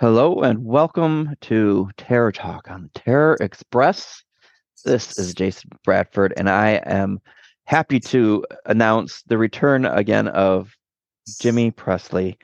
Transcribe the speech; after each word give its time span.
Hello 0.00 0.42
and 0.42 0.64
welcome 0.64 1.34
to 1.40 1.90
Terror 1.96 2.30
Talk 2.30 2.70
on 2.70 2.88
Terror 2.94 3.36
Express. 3.40 4.22
This 4.84 5.18
is 5.18 5.34
Jason 5.34 5.70
Bradford, 5.82 6.32
and 6.36 6.48
I 6.48 6.80
am 6.86 7.18
happy 7.64 7.98
to 7.98 8.44
announce 8.66 9.22
the 9.22 9.36
return 9.36 9.86
again 9.86 10.28
of 10.28 10.72
Jimmy 11.40 11.72
Pressley, 11.72 12.38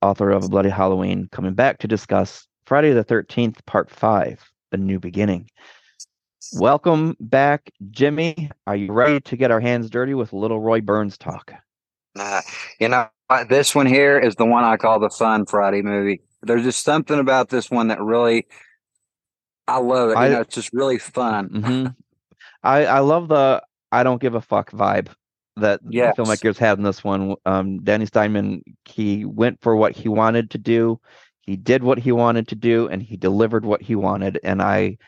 author 0.00 0.30
of 0.30 0.44
A 0.44 0.48
Bloody 0.48 0.70
Halloween, 0.70 1.28
coming 1.30 1.52
back 1.52 1.76
to 1.80 1.86
discuss 1.86 2.48
Friday 2.64 2.94
the 2.94 3.04
13th, 3.04 3.58
Part 3.66 3.90
5, 3.90 4.50
The 4.70 4.78
New 4.78 4.98
Beginning. 4.98 5.50
Welcome 6.54 7.18
back, 7.20 7.70
Jimmy. 7.90 8.50
Are 8.66 8.76
you 8.76 8.92
ready 8.92 9.20
to 9.20 9.36
get 9.36 9.50
our 9.50 9.60
hands 9.60 9.90
dirty 9.90 10.14
with 10.14 10.32
little 10.32 10.60
Roy 10.60 10.80
Burns 10.80 11.18
talk? 11.18 11.52
Uh, 12.18 12.40
you 12.80 12.88
know, 12.88 13.10
this 13.50 13.74
one 13.74 13.84
here 13.84 14.18
is 14.18 14.36
the 14.36 14.46
one 14.46 14.64
I 14.64 14.78
call 14.78 14.98
the 14.98 15.10
fun 15.10 15.44
Friday 15.44 15.82
movie. 15.82 16.22
There's 16.48 16.64
just 16.64 16.82
something 16.84 17.18
about 17.18 17.48
this 17.50 17.70
one 17.70 17.88
that 17.88 18.00
really, 18.00 18.46
I 19.68 19.78
love 19.78 20.10
it. 20.10 20.12
You 20.14 20.18
I- 20.18 20.28
know, 20.30 20.40
it's 20.40 20.54
just 20.54 20.72
really 20.72 20.98
fun. 20.98 21.48
hmm 21.50 21.86
I 22.62 22.86
I 22.86 22.98
love 23.00 23.28
the 23.28 23.62
I 23.92 24.02
don't 24.02 24.20
give 24.20 24.34
a 24.34 24.40
fuck 24.40 24.70
vibe 24.72 25.08
that 25.56 25.80
Yes. 25.88 26.16
the 26.16 26.22
filmmakers 26.22 26.56
had 26.56 26.78
in 26.78 26.84
this 26.84 27.04
one. 27.04 27.36
Um, 27.46 27.82
Danny 27.84 28.06
Steinmann 28.06 28.62
he 28.86 29.24
went 29.24 29.60
for 29.60 29.76
what 29.76 29.92
he 29.92 30.08
wanted 30.08 30.50
to 30.50 30.58
do, 30.58 31.00
he 31.42 31.56
did 31.56 31.82
what 31.82 31.98
he 31.98 32.12
wanted 32.12 32.48
to 32.48 32.54
do, 32.54 32.88
and 32.88 33.02
he 33.02 33.16
delivered 33.16 33.64
what 33.64 33.82
he 33.82 33.94
wanted. 33.94 34.38
And 34.44 34.62
I, 34.62 34.98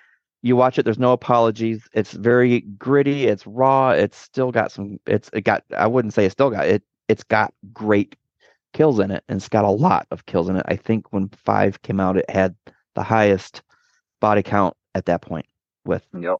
you 0.42 0.56
watch 0.56 0.78
it, 0.78 0.84
there's 0.84 0.98
no 0.98 1.12
apologies. 1.12 1.86
It's 1.92 2.12
very 2.12 2.60
gritty. 2.78 3.26
It's 3.26 3.46
raw. 3.46 3.90
It's 3.90 4.16
still 4.16 4.50
got 4.52 4.72
some. 4.72 4.98
It's 5.06 5.30
it 5.32 5.42
got. 5.42 5.64
I 5.76 5.86
wouldn't 5.86 6.14
say 6.14 6.24
it 6.26 6.32
still 6.32 6.50
got 6.50 6.66
it. 6.66 6.82
It's 7.08 7.24
got 7.24 7.52
great 7.72 8.16
kills 8.72 8.98
in 8.98 9.10
it, 9.10 9.24
and 9.28 9.36
it's 9.38 9.48
got 9.48 9.64
a 9.64 9.70
lot 9.70 10.06
of 10.10 10.26
kills 10.26 10.48
in 10.48 10.56
it. 10.56 10.64
I 10.68 10.76
think 10.76 11.12
when 11.12 11.28
five 11.44 11.80
came 11.82 12.00
out, 12.00 12.16
it 12.16 12.28
had 12.30 12.54
the 12.94 13.02
highest 13.02 13.62
body 14.20 14.42
count 14.42 14.76
at 14.94 15.06
that 15.06 15.22
point 15.22 15.46
with 15.84 16.06
Yep. 16.18 16.36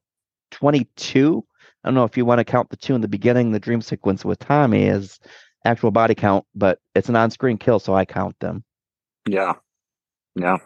22. 0.50 1.44
I 1.82 1.88
don't 1.88 1.94
know 1.94 2.04
if 2.04 2.16
you 2.16 2.24
want 2.24 2.38
to 2.38 2.44
count 2.44 2.68
the 2.70 2.76
two 2.76 2.94
in 2.94 3.00
the 3.00 3.08
beginning, 3.08 3.52
the 3.52 3.60
dream 3.60 3.80
sequence 3.80 4.24
with 4.24 4.38
Tommy 4.38 4.86
is 4.86 5.18
actual 5.64 5.90
body 5.90 6.14
count, 6.14 6.44
but 6.54 6.78
it's 6.94 7.08
an 7.08 7.16
on-screen 7.16 7.56
kill, 7.58 7.78
so 7.78 7.94
I 7.94 8.04
count 8.04 8.38
them. 8.40 8.64
Yeah. 9.26 9.54
Yeah. 10.34 10.58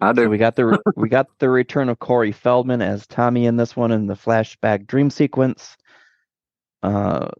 I 0.00 0.10
So 0.10 0.14
do. 0.24 0.28
we 0.30 0.38
got 0.38 0.56
the 0.56 0.80
we 0.96 1.08
got 1.08 1.26
the 1.38 1.50
return 1.50 1.88
of 1.88 1.98
Corey 1.98 2.32
Feldman 2.32 2.82
as 2.82 3.06
Tommy 3.06 3.46
in 3.46 3.56
this 3.56 3.74
one 3.74 3.90
in 3.90 4.06
the 4.06 4.14
flashback 4.14 4.86
dream 4.86 5.10
sequence. 5.10 5.76
Uh, 6.82 7.30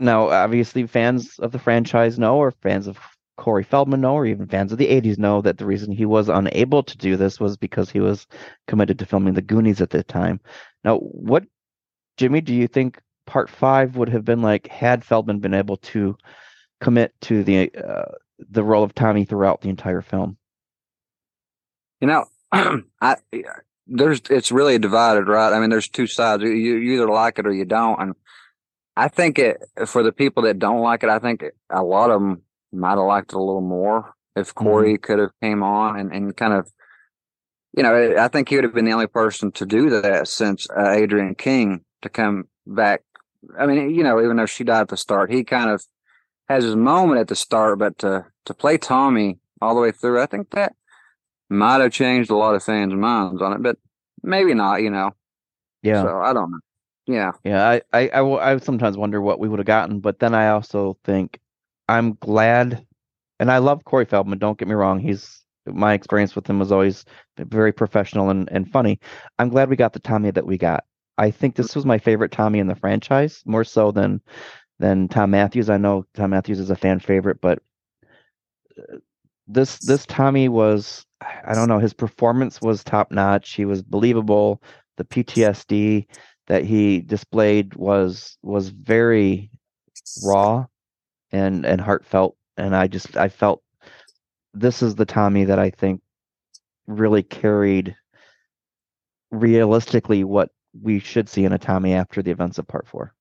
now 0.00 0.30
obviously 0.30 0.86
fans 0.86 1.38
of 1.38 1.52
the 1.52 1.58
franchise 1.58 2.18
know, 2.18 2.36
or 2.36 2.50
fans 2.50 2.86
of 2.86 2.98
Corey 3.36 3.64
Feldman 3.64 4.02
know, 4.02 4.14
or 4.14 4.26
even 4.26 4.46
fans 4.46 4.72
of 4.72 4.78
the 4.78 4.88
'80s 4.88 5.18
know 5.18 5.40
that 5.42 5.58
the 5.58 5.66
reason 5.66 5.92
he 5.92 6.04
was 6.04 6.28
unable 6.28 6.82
to 6.82 6.96
do 6.98 7.16
this 7.16 7.38
was 7.40 7.56
because 7.56 7.90
he 7.90 8.00
was 8.00 8.26
committed 8.66 8.98
to 8.98 9.06
filming 9.06 9.34
the 9.34 9.42
Goonies 9.42 9.80
at 9.80 9.90
the 9.90 10.02
time. 10.02 10.40
Now, 10.84 10.98
what, 10.98 11.44
Jimmy, 12.16 12.40
do 12.40 12.54
you 12.54 12.66
think 12.66 13.00
Part 13.26 13.48
Five 13.48 13.96
would 13.96 14.08
have 14.08 14.24
been 14.24 14.42
like 14.42 14.66
had 14.66 15.04
Feldman 15.04 15.38
been 15.40 15.54
able 15.54 15.76
to 15.78 16.16
commit 16.80 17.14
to 17.22 17.44
the 17.44 17.70
uh, 17.74 18.12
the 18.38 18.64
role 18.64 18.84
of 18.84 18.94
Tommy 18.94 19.24
throughout 19.24 19.60
the 19.60 19.68
entire 19.68 20.02
film? 20.02 20.36
You 22.00 22.08
know, 22.08 22.24
I 23.00 23.16
there's 23.90 24.22
it's 24.30 24.52
really 24.52 24.78
divided, 24.78 25.26
right? 25.26 25.52
I 25.52 25.58
mean, 25.60 25.70
there's 25.70 25.88
two 25.88 26.06
sides. 26.06 26.42
You, 26.42 26.50
you 26.50 26.94
either 26.94 27.08
like 27.08 27.38
it 27.38 27.46
or 27.46 27.52
you 27.52 27.64
don't. 27.64 28.00
And 28.00 28.14
I 29.00 29.08
think 29.08 29.38
it 29.38 29.56
for 29.86 30.02
the 30.02 30.12
people 30.12 30.42
that 30.42 30.58
don't 30.58 30.82
like 30.82 31.02
it, 31.02 31.08
I 31.08 31.18
think 31.18 31.42
a 31.70 31.82
lot 31.82 32.10
of 32.10 32.20
them 32.20 32.42
might 32.70 32.98
have 32.98 32.98
liked 33.14 33.32
it 33.32 33.36
a 33.36 33.38
little 33.38 33.62
more 33.62 34.12
if 34.36 34.54
Corey 34.54 34.98
could 34.98 35.18
have 35.18 35.30
came 35.42 35.62
on 35.62 35.98
and, 35.98 36.12
and 36.12 36.36
kind 36.36 36.52
of, 36.52 36.68
you 37.74 37.82
know, 37.82 38.14
I 38.18 38.28
think 38.28 38.50
he 38.50 38.56
would 38.56 38.64
have 38.64 38.74
been 38.74 38.84
the 38.84 38.92
only 38.92 39.06
person 39.06 39.52
to 39.52 39.64
do 39.64 39.88
that 39.88 40.28
since 40.28 40.68
uh, 40.68 40.90
Adrienne 40.90 41.34
King 41.34 41.80
to 42.02 42.10
come 42.10 42.44
back. 42.66 43.00
I 43.58 43.64
mean, 43.64 43.94
you 43.94 44.02
know, 44.02 44.22
even 44.22 44.36
though 44.36 44.44
she 44.44 44.64
died 44.64 44.82
at 44.82 44.88
the 44.88 44.98
start, 44.98 45.32
he 45.32 45.44
kind 45.44 45.70
of 45.70 45.82
has 46.50 46.64
his 46.64 46.76
moment 46.76 47.20
at 47.20 47.28
the 47.28 47.36
start, 47.36 47.78
but 47.78 47.96
to 48.00 48.26
to 48.44 48.52
play 48.52 48.76
Tommy 48.76 49.38
all 49.62 49.74
the 49.74 49.80
way 49.80 49.92
through, 49.92 50.20
I 50.20 50.26
think 50.26 50.50
that 50.50 50.74
might 51.48 51.80
have 51.80 51.92
changed 51.92 52.30
a 52.30 52.36
lot 52.36 52.54
of 52.54 52.62
fans' 52.62 52.92
minds 52.92 53.40
on 53.40 53.54
it, 53.54 53.62
but 53.62 53.78
maybe 54.22 54.52
not. 54.52 54.82
You 54.82 54.90
know, 54.90 55.12
Yeah. 55.82 56.02
so 56.02 56.18
I 56.18 56.34
don't 56.34 56.50
know. 56.50 56.58
Yeah, 57.10 57.32
Yeah, 57.44 57.68
I, 57.68 57.82
I, 57.92 58.08
I, 58.08 58.52
I 58.52 58.58
sometimes 58.58 58.96
wonder 58.96 59.20
what 59.20 59.38
we 59.40 59.48
would 59.48 59.58
have 59.58 59.66
gotten, 59.66 60.00
but 60.00 60.18
then 60.18 60.34
I 60.34 60.48
also 60.48 60.96
think 61.04 61.40
I'm 61.88 62.14
glad, 62.14 62.86
and 63.38 63.50
I 63.50 63.58
love 63.58 63.84
Corey 63.84 64.04
Feldman. 64.04 64.38
Don't 64.38 64.58
get 64.58 64.68
me 64.68 64.74
wrong; 64.74 64.98
he's 65.00 65.44
my 65.66 65.92
experience 65.94 66.34
with 66.34 66.46
him 66.46 66.58
was 66.58 66.72
always 66.72 67.04
very 67.38 67.72
professional 67.72 68.30
and, 68.30 68.48
and 68.52 68.70
funny. 68.70 68.98
I'm 69.38 69.48
glad 69.48 69.70
we 69.70 69.76
got 69.76 69.92
the 69.92 70.00
Tommy 70.00 70.30
that 70.30 70.46
we 70.46 70.58
got. 70.58 70.84
I 71.18 71.30
think 71.30 71.54
this 71.56 71.76
was 71.76 71.84
my 71.84 71.98
favorite 71.98 72.32
Tommy 72.32 72.58
in 72.58 72.66
the 72.66 72.74
franchise, 72.74 73.42
more 73.44 73.64
so 73.64 73.90
than 73.92 74.20
than 74.78 75.08
Thom 75.08 75.30
Mathews. 75.30 75.68
I 75.70 75.76
know 75.76 76.06
Thom 76.14 76.30
Mathews 76.30 76.58
is 76.60 76.70
a 76.70 76.76
fan 76.76 77.00
favorite, 77.00 77.40
but 77.40 77.60
uh, 78.78 78.96
this 79.46 79.78
this 79.80 80.06
Tommy 80.06 80.48
was 80.48 81.04
I 81.44 81.54
don't 81.54 81.68
know 81.68 81.78
his 81.78 81.92
performance 81.92 82.60
was 82.60 82.82
top 82.84 83.10
notch. 83.10 83.52
He 83.52 83.64
was 83.64 83.82
believable. 83.82 84.62
The 84.96 85.04
PTSD 85.04 86.06
that 86.50 86.64
he 86.64 87.00
displayed 87.00 87.74
was 87.76 88.36
was 88.42 88.70
very 88.70 89.50
raw 90.24 90.66
and 91.30 91.64
and 91.64 91.80
heartfelt 91.80 92.36
and 92.56 92.74
I 92.74 92.88
just 92.88 93.16
I 93.16 93.28
felt 93.28 93.62
this 94.52 94.82
is 94.82 94.96
the 94.96 95.04
Tommy 95.04 95.44
that 95.44 95.60
I 95.60 95.70
think 95.70 96.00
really 96.88 97.22
carried 97.22 97.94
realistically 99.30 100.24
what 100.24 100.50
we 100.82 100.98
should 100.98 101.28
see 101.28 101.44
in 101.44 101.52
a 101.52 101.58
Tommy 101.58 101.94
after 101.94 102.20
the 102.20 102.32
events 102.32 102.58
of 102.58 102.66
part 102.66 102.88
4. 102.88 103.14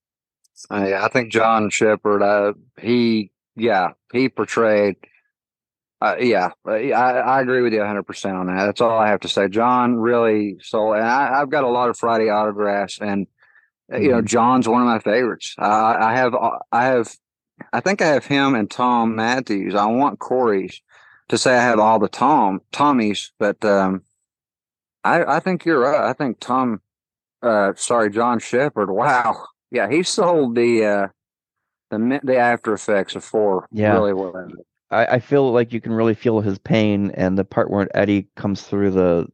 I, 0.71 0.95
I 0.95 1.07
think 1.09 1.31
John 1.31 1.69
Shepherd. 1.69 2.23
Uh, 2.23 2.53
he, 2.79 3.31
yeah, 3.55 3.89
he 4.11 4.27
portrayed. 4.27 4.95
Uh, 6.01 6.15
yeah, 6.19 6.51
I, 6.65 6.91
I 6.91 7.41
agree 7.41 7.61
with 7.61 7.73
you 7.73 7.79
100 7.79 8.03
percent 8.03 8.37
on 8.37 8.47
that. 8.47 8.65
That's 8.65 8.79
all 8.81 8.97
I 8.97 9.09
have 9.09 9.19
to 9.21 9.27
say. 9.27 9.49
John 9.49 9.97
really 9.97 10.55
sold, 10.61 10.95
and 10.95 11.05
I, 11.05 11.41
I've 11.41 11.49
got 11.49 11.65
a 11.65 11.69
lot 11.69 11.89
of 11.89 11.97
Friday 11.97 12.29
autographs, 12.29 12.99
and 13.01 13.27
uh, 13.93 13.97
you 13.97 14.11
know, 14.11 14.21
Mhm. 14.21 14.25
John's 14.25 14.67
one 14.67 14.81
of 14.81 14.87
my 14.87 14.99
favorites. 14.99 15.55
Uh, 15.59 15.65
I 15.99 16.13
have, 16.15 16.33
I 16.71 16.85
have, 16.85 17.09
I 17.73 17.81
think 17.81 18.01
I 18.01 18.07
have 18.07 18.25
him 18.25 18.55
and 18.55 18.69
Thom 18.71 19.15
Mathews. 19.15 19.75
I 19.75 19.87
want 19.87 20.19
Corey's 20.19 20.81
to 21.27 21.37
say 21.37 21.57
I 21.57 21.61
have 21.63 21.79
all 21.79 21.99
the 21.99 22.07
Tom 22.07 22.61
Tommies, 22.71 23.31
but 23.37 23.63
um, 23.65 24.03
I, 25.03 25.23
I 25.25 25.39
think 25.41 25.65
you're 25.65 25.79
right. 25.81 26.09
I 26.09 26.13
think 26.13 26.39
Tom, 26.39 26.81
uh, 27.43 27.73
sorry, 27.75 28.09
John 28.09 28.39
Shepherd. 28.39 28.89
Wow, 28.89 29.43
yeah, 29.69 29.89
he 29.89 30.03
sold 30.03 30.55
the 30.55 30.85
uh, 30.85 31.07
the 31.91 32.21
the 32.23 32.37
after 32.37 32.73
effects 32.73 33.15
of 33.15 33.23
four 33.25 33.67
Yeah. 33.71 33.93
really 33.95 34.13
well. 34.13 34.45
I, 34.91 35.05
I 35.05 35.19
feel 35.19 35.51
like 35.51 35.73
you 35.73 35.81
can 35.81 35.93
really 35.93 36.15
feel 36.15 36.41
his 36.41 36.57
pain 36.59 37.11
and 37.11 37.37
the 37.37 37.45
part 37.45 37.69
where 37.69 37.87
Eddie 37.95 38.27
comes 38.35 38.63
through 38.63 38.91
the 38.91 39.27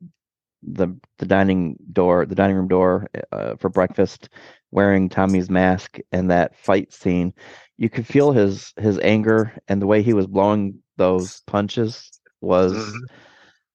the 0.64 0.88
the 1.20 1.26
dining 1.26 1.78
door, 1.94 2.26
the 2.26 2.36
dining 2.36 2.56
room 2.56 2.68
door 2.68 3.08
uh, 3.32 3.56
for 3.58 3.70
breakfast, 3.70 4.30
wearing 4.72 5.10
Tommy's 5.10 5.50
mask 5.50 6.00
and 6.12 6.32
that 6.32 6.56
fight 6.56 6.92
scene. 6.94 7.34
You 7.78 7.90
could 7.90 8.08
feel 8.08 8.32
his 8.32 8.74
his 8.78 9.00
anger 9.00 9.54
and 9.68 9.82
the 9.82 9.88
way 9.88 10.02
he 10.02 10.14
was 10.14 10.28
blowing 10.28 10.80
those 10.98 11.42
punches 11.48 12.12
was 12.42 12.74
Mhm. 12.74 13.08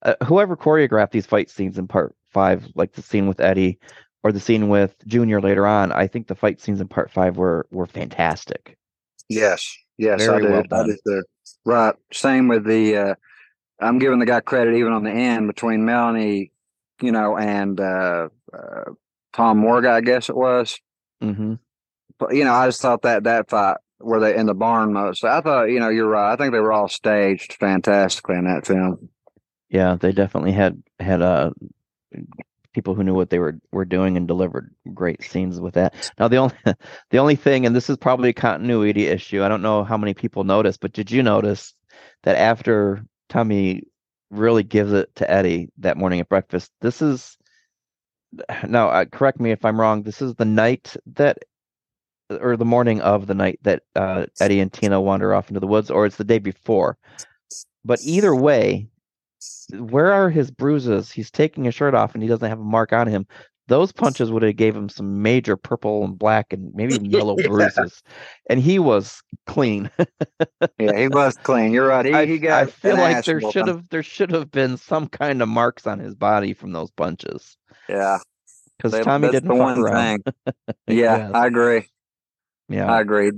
uh, 0.03 0.15
whoever 0.25 0.57
choreographed 0.57 1.13
these 1.13 1.27
fight 1.27 1.51
scenes 1.51 1.79
in 1.79 1.87
part 1.89 2.15
five, 2.31 2.67
like 2.75 2.93
the 2.93 3.03
scene 3.03 3.27
with 3.27 3.41
Eddie 3.41 3.79
or 4.23 4.33
the 4.33 4.41
scene 4.41 4.69
with 4.69 4.95
Junior 5.07 5.41
later 5.41 5.67
on. 5.67 5.93
I 5.93 6.07
think 6.07 6.27
the 6.27 6.35
fight 6.35 6.61
scenes 6.61 6.81
in 6.81 6.89
part 6.89 7.11
five 7.11 7.37
were 7.37 7.67
were 7.71 7.87
fantastic. 7.87 8.77
Yes, 9.29 9.77
yes, 10.01 10.27
Very 10.27 10.39
I 10.39 10.41
did. 10.41 10.71
well 10.71 10.81
I 10.83 10.87
do 10.87 10.97
too. 11.07 11.23
Right. 11.65 11.95
Same 12.13 12.49
with 12.49 12.65
the. 12.65 12.97
Uh, 12.97 13.15
I'm 13.81 13.99
giving 13.99 14.19
the 14.19 14.27
guy 14.27 14.41
credit 14.41 14.75
even 14.75 14.93
on 14.93 15.05
the 15.05 15.11
end 15.11 15.47
between 15.47 15.85
Melanie, 15.85 16.53
you 17.01 17.13
know, 17.13 17.37
and 17.39 17.81
uh, 17.81 18.29
uh, 18.53 18.85
Tom 19.33 19.59
Morga, 19.59 19.91
I 19.91 20.01
guess 20.01 20.29
it 20.29 20.37
was. 20.37 20.79
hmm 21.21 21.55
But 22.19 22.35
you 22.35 22.45
know, 22.45 22.53
I 22.53 22.67
just 22.69 22.83
thought 22.83 23.03
that 23.03 23.25
that 23.25 23.49
fight 23.51 23.79
where 23.99 24.21
they 24.21 24.37
in 24.37 24.47
the 24.47 24.55
barn 24.55 24.93
most. 24.93 25.25
I 25.25 25.41
thought, 25.41 25.65
you 25.65 25.81
know, 25.81 25.89
you're 25.91 26.09
right. 26.09 26.33
I 26.33 26.37
think 26.37 26.53
they 26.53 26.61
were 26.61 26.73
all 26.73 26.89
staged 26.89 27.55
fantastically 27.55 28.37
in 28.37 28.45
that 28.45 28.67
film. 28.67 29.09
Yeah, 29.69 29.97
they 30.01 30.13
definitely 30.13 30.53
had 30.53 30.83
had 30.99 31.23
uh 31.23 31.51
people 32.73 32.95
who 32.95 33.05
knew 33.05 33.15
what 33.15 33.31
they 33.31 33.39
were 33.39 33.59
were 33.73 33.85
doing 33.85 34.17
and 34.17 34.29
delivered 34.29 34.75
great 34.95 35.23
scenes 35.23 35.61
with 35.61 35.75
that. 35.75 36.13
Now 36.19 36.29
the 36.29 36.37
only 36.37 36.55
the 37.11 37.19
only 37.19 37.37
thing, 37.37 37.67
and 37.67 37.75
this 37.75 37.91
is 37.91 37.97
probably 37.97 38.31
a 38.31 38.35
continuity 38.35 39.07
issue. 39.07 39.43
I 39.43 39.49
don't 39.49 39.63
know 39.63 39.85
how 39.85 39.97
many 39.97 40.15
people 40.15 40.45
noticed, 40.45 40.81
but 40.81 40.93
did 40.93 41.11
you 41.11 41.23
notice 41.23 41.75
that 42.23 42.37
after 42.37 43.05
Tommy 43.29 43.83
really 44.31 44.63
gives 44.63 44.93
it 44.93 45.15
to 45.17 45.31
Eddie 45.31 45.69
that 45.79 45.97
morning 45.97 46.21
at 46.21 46.29
breakfast, 46.29 46.71
this 46.81 47.03
is 47.03 47.37
now 48.67 48.89
uh, 48.89 49.05
correct 49.05 49.41
me 49.41 49.51
if 49.51 49.65
I'm 49.65 49.81
wrong. 49.81 50.03
This 50.03 50.23
is 50.23 50.35
the 50.35 50.45
night 50.45 50.97
that 51.15 51.39
or 52.31 52.57
the 52.57 52.65
morning 52.65 53.01
of 53.01 53.27
the 53.27 53.35
night 53.35 53.59
that 53.63 53.83
uh, 53.97 54.27
Eddie 54.41 54.61
and 54.61 54.73
Tina 54.73 55.01
wander 55.01 55.35
off 55.35 55.49
into 55.49 55.61
the 55.61 55.67
woods, 55.67 55.91
or 55.91 56.07
it's 56.07 56.17
the 56.17 56.25
day 56.25 56.39
before. 56.39 56.97
But 57.85 57.99
either 58.05 58.35
way, 58.35 58.89
where 59.73 60.13
are 60.13 60.31
his 60.31 60.51
bruises? 60.51 61.11
He's 61.13 61.31
taking 61.31 61.65
his 61.65 61.75
shirt 61.75 61.95
off 61.95 62.15
and 62.15 62.23
he 62.23 62.29
doesn't 62.29 62.49
have 62.49 62.61
a 62.61 62.65
mark 62.65 62.93
on 62.93 63.07
him. 63.07 63.27
Those 63.69 63.93
punches 63.93 64.33
would 64.33 64.43
have 64.43 64.57
gave 64.57 64.75
him 64.75 64.89
some 64.89 65.23
major 65.23 65.57
purple 65.57 66.03
and 66.05 66.19
black 66.19 66.53
and 66.53 66.75
maybe 66.75 66.95
even 66.95 67.05
yellow 67.07 67.37
Yeah. 67.39 67.47
bruises, 67.49 68.03
and 68.49 68.59
he 68.59 68.81
was 68.81 69.23
clean. 69.47 69.89
Yeah, 70.81 70.97
he 70.99 71.07
was 71.07 71.37
clean. 71.45 71.73
You're 71.73 71.87
right. 71.87 72.05
He, 72.05 72.13
I, 72.13 72.27
he 72.27 72.39
got. 72.39 72.63
I 72.65 72.67
feel 72.67 72.97
like 72.97 73.25
there 73.25 73.41
should 73.41 73.69
have 73.69 73.89
there 73.91 74.03
should 74.03 74.33
have 74.33 74.51
been 74.51 74.77
some 74.77 75.07
kind 75.07 75.41
of 75.41 75.49
marks 75.49 75.87
on 75.87 76.01
his 76.01 76.17
body 76.17 76.53
from 76.53 76.73
those 76.73 76.91
punches 76.91 77.57
Yeah, 77.89 78.19
because 78.77 78.99
Tommy 79.05 79.31
didn't 79.31 79.49
the 79.49 79.55
one 79.55 79.79
around. 79.79 80.25
thing. 80.25 80.55
Yeah, 80.89 81.19
Yes. 81.19 81.31
I 81.35 81.47
agree. 81.47 81.87
Yeah. 82.69 82.91
I 82.91 83.01
agreed. 83.03 83.35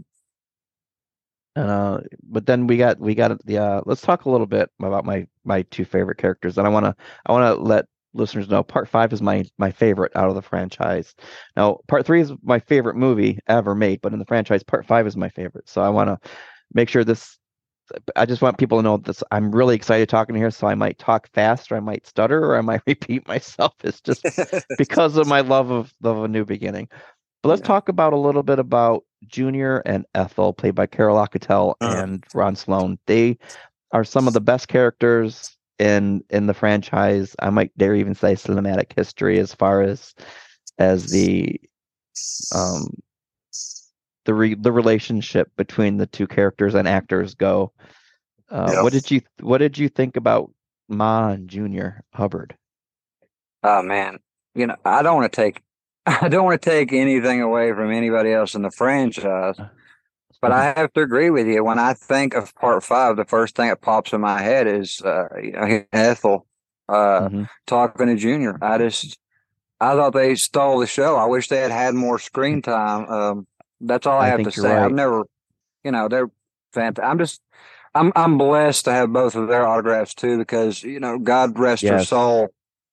Uh, 1.57 2.01
but 2.23 2.47
then 2.47 2.67
we 2.67 2.77
got 2.79 2.99
we 2.99 3.15
got 3.15 3.45
the 3.45 3.59
uh 3.59 3.83
let's 3.85 4.01
talk 4.01 4.25
a 4.25 4.31
little 4.31 4.47
bit 4.47 4.71
about 4.81 5.05
my 5.05 5.27
my 5.45 5.63
two 5.71 5.85
favorite 5.85 6.17
characters 6.17 6.57
and 6.57 6.67
I 6.67 6.71
want 6.71 6.87
to 6.87 6.95
I 7.27 7.33
want 7.33 7.57
to 7.57 7.63
let 7.63 7.87
listeners 8.15 8.49
know 8.49 8.63
part 8.63 8.89
5 8.89 9.13
is 9.13 9.21
my 9.21 9.45
my 9.59 9.71
favorite 9.71 10.13
out 10.17 10.29
of 10.29 10.35
the 10.35 10.43
franchise. 10.43 11.15
Now, 11.57 11.81
part 11.89 12.07
3 12.07 12.21
is 12.23 12.33
my 12.43 12.59
favorite 12.59 12.97
movie 12.97 13.39
ever 13.49 13.75
made, 13.75 14.01
but 14.01 14.13
in 14.15 14.19
the 14.19 14.25
franchise 14.25 14.63
part 14.63 14.87
5 14.87 15.07
is 15.07 15.17
my 15.17 15.29
favorite. 15.29 15.69
So 15.69 15.83
I 15.83 15.91
want 15.91 16.09
to 16.09 16.31
make 16.73 16.89
sure 16.89 17.05
this 17.05 17.39
I 18.17 18.25
just 18.25 18.43
want 18.43 18.59
people 18.59 18.79
to 18.79 18.83
know 18.83 18.97
this 18.97 19.23
I'm 19.31 19.53
really 19.53 19.75
excited 19.77 20.09
talking 20.09 20.35
here 20.35 20.51
so 20.51 20.67
I 20.67 20.75
might 20.75 20.99
talk 20.99 21.29
fast 21.35 21.71
or 21.73 21.77
I 21.77 21.81
might 21.81 22.07
stutter 22.07 22.45
or 22.45 22.57
I 22.57 22.63
might 22.63 22.83
repeat 22.87 23.27
myself. 23.29 23.75
It's 23.85 24.01
just 24.01 24.27
because 24.77 25.17
of 25.17 25.27
my 25.27 25.41
love 25.41 25.71
of, 25.71 25.93
of 26.03 26.25
a 26.25 26.29
new 26.29 26.45
beginning. 26.45 26.89
But 27.43 27.51
let's 27.51 27.61
Yeah. 27.61 27.63
talk 27.63 27.89
about 27.89 28.13
a 28.13 28.19
little 28.19 28.43
bit 28.43 28.59
about 28.59 29.05
Junior 29.27 29.79
and 29.87 30.05
Ethel, 30.15 30.53
played 30.53 30.75
by 30.75 30.87
Carol 30.87 31.17
Locatell 31.17 31.75
Uh. 31.81 32.03
and 32.03 32.25
Ron 32.35 32.57
Sloan. 32.57 32.99
They 33.07 33.39
are 33.93 34.05
some 34.05 34.27
of 34.27 34.35
the 34.35 34.41
best 34.41 34.69
characters 34.69 35.57
in 35.79 36.23
in 36.31 36.47
the 36.47 36.55
franchise. 36.55 37.35
I 37.39 37.51
might 37.51 37.77
dare 37.77 37.95
even 37.95 38.15
say 38.15 38.35
cinematic 38.35 38.93
history 38.95 39.39
as 39.39 39.55
far 39.55 39.83
as 39.83 40.15
as 40.79 41.11
the 41.11 41.61
um 42.55 42.89
the 44.25 44.35
re, 44.35 44.55
the 44.55 44.73
relationship 44.73 45.51
between 45.57 45.97
the 45.97 46.07
two 46.07 46.27
characters 46.27 46.75
and 46.75 46.87
actors 46.87 47.35
go. 47.35 47.73
Uh, 48.51 48.71
Yeah. 48.75 48.83
What 48.83 48.93
did 48.93 49.11
you 49.11 49.23
What 49.41 49.59
did 49.59 49.79
you 49.79 49.89
think 49.89 50.17
about 50.17 50.53
Ma 50.89 51.31
and 51.31 51.49
Junior 51.49 52.03
Hubbard? 52.13 52.57
Oh 53.63 53.83
man, 53.83 54.19
you 54.55 54.67
know 54.67 54.77
I 54.85 55.03
don't 55.03 55.17
want 55.17 55.33
to 55.33 55.37
take 55.37 55.63
I 56.07 56.29
don't 56.29 56.45
want 56.45 56.61
to 56.61 56.71
take 56.71 56.93
anything 56.93 57.41
away 57.41 57.73
from 57.73 57.93
anybody 57.93 58.33
else 58.33 58.55
in 58.55 58.63
the 58.63 58.71
franchise, 58.71 59.57
but 60.41 60.51
I 60.51 60.73
have 60.77 60.93
to 60.95 61.01
agree 61.01 61.31
with 61.31 61.47
you. 61.47 61.63
When 61.63 61.79
I 61.79 61.95
think 61.95 62.35
of 62.35 62.55
Part 62.57 62.83
Five, 62.83 63.17
the 63.17 63.25
first 63.25 63.55
thing 63.55 63.69
that 63.69 63.81
pops 63.81 64.13
in 64.13 64.21
my 64.21 64.41
head 64.41 64.67
is 64.67 65.01
uh, 65.03 65.29
you 65.41 65.53
know 65.53 65.85
Ethel 65.93 66.47
uh, 66.89 67.29
Mhm. 67.29 67.49
talking 67.67 68.09
to 68.09 68.17
Junior. 68.17 68.59
I 68.61 68.79
just 68.79 69.19
I 69.81 69.95
thought 69.95 70.13
they 70.13 70.35
stole 70.35 70.81
the 70.81 70.87
show. 70.87 71.17
I 71.17 71.27
wish 71.27 71.49
they 71.49 71.61
had 71.61 71.71
had 71.71 71.95
more 71.95 72.19
screen 72.19 72.63
time. 72.63 73.09
Um, 73.09 73.47
that's 73.81 74.07
all 74.07 74.21
I, 74.21 74.27
I 74.27 74.29
have 74.29 74.43
to 74.43 74.53
say. 74.53 74.75
I've 74.75 74.93
never, 74.93 75.25
you 75.85 75.93
know, 75.93 76.09
they're 76.09 76.31
fantastic. 76.73 77.05
I'm 77.05 77.19
just. 77.19 77.41
I'm 77.95 78.11
I'm 78.17 78.39
blessed 78.39 78.87
to 78.87 78.93
have 78.93 79.13
both 79.13 79.35
of 79.35 79.49
their 79.49 79.67
autographs 79.67 80.15
too 80.15 80.39
because 80.39 80.83
you 80.83 80.99
know 80.99 81.19
God 81.19 81.59
rest 81.59 81.83
her 81.85 82.03
soul. 82.07 82.49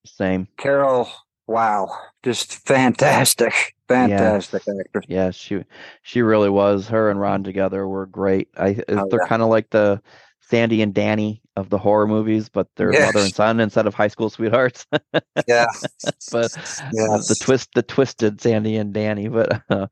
Same. 0.05 0.49
Carol, 0.57 1.09
wow, 1.49 1.89
just 2.23 2.53
fantastic, 2.67 3.75
fantastic 3.87 4.63
actor. 4.67 5.03
Yeah, 5.07 5.31
she 5.31 5.63
she 6.03 6.21
really 6.21 6.49
was. 6.49 6.87
Her 6.87 7.09
and 7.09 7.19
Ron 7.19 7.43
together 7.43 7.87
were 7.87 8.05
great. 8.05 8.49
I 8.57 8.81
Oh, 8.89 9.07
they're 9.09 9.19
yeah. 9.19 9.27
kind 9.27 9.41
of 9.41 9.49
like 9.49 9.69
the 9.71 10.01
Sandy 10.41 10.81
and 10.81 10.93
Danny 10.93 11.41
of 11.55 11.69
the 11.69 11.77
horror 11.77 12.07
movies, 12.07 12.49
but 12.49 12.67
they're 12.75 12.93
Yes. 12.93 13.05
mother 13.05 13.23
and 13.23 13.33
son 13.33 13.59
instead 13.59 13.87
of 13.87 13.93
high 13.93 14.07
school 14.07 14.29
sweethearts. 14.29 14.85
Yeah, 15.47 15.65
but 16.31 16.51
Yes. 16.91 17.27
the 17.27 17.35
twist, 17.35 17.69
the 17.73 17.81
twisted 17.83 18.41
Sandy 18.41 18.75
and 18.77 18.93
Danny. 18.93 19.27
But 19.29 19.61
uh, 19.69 19.87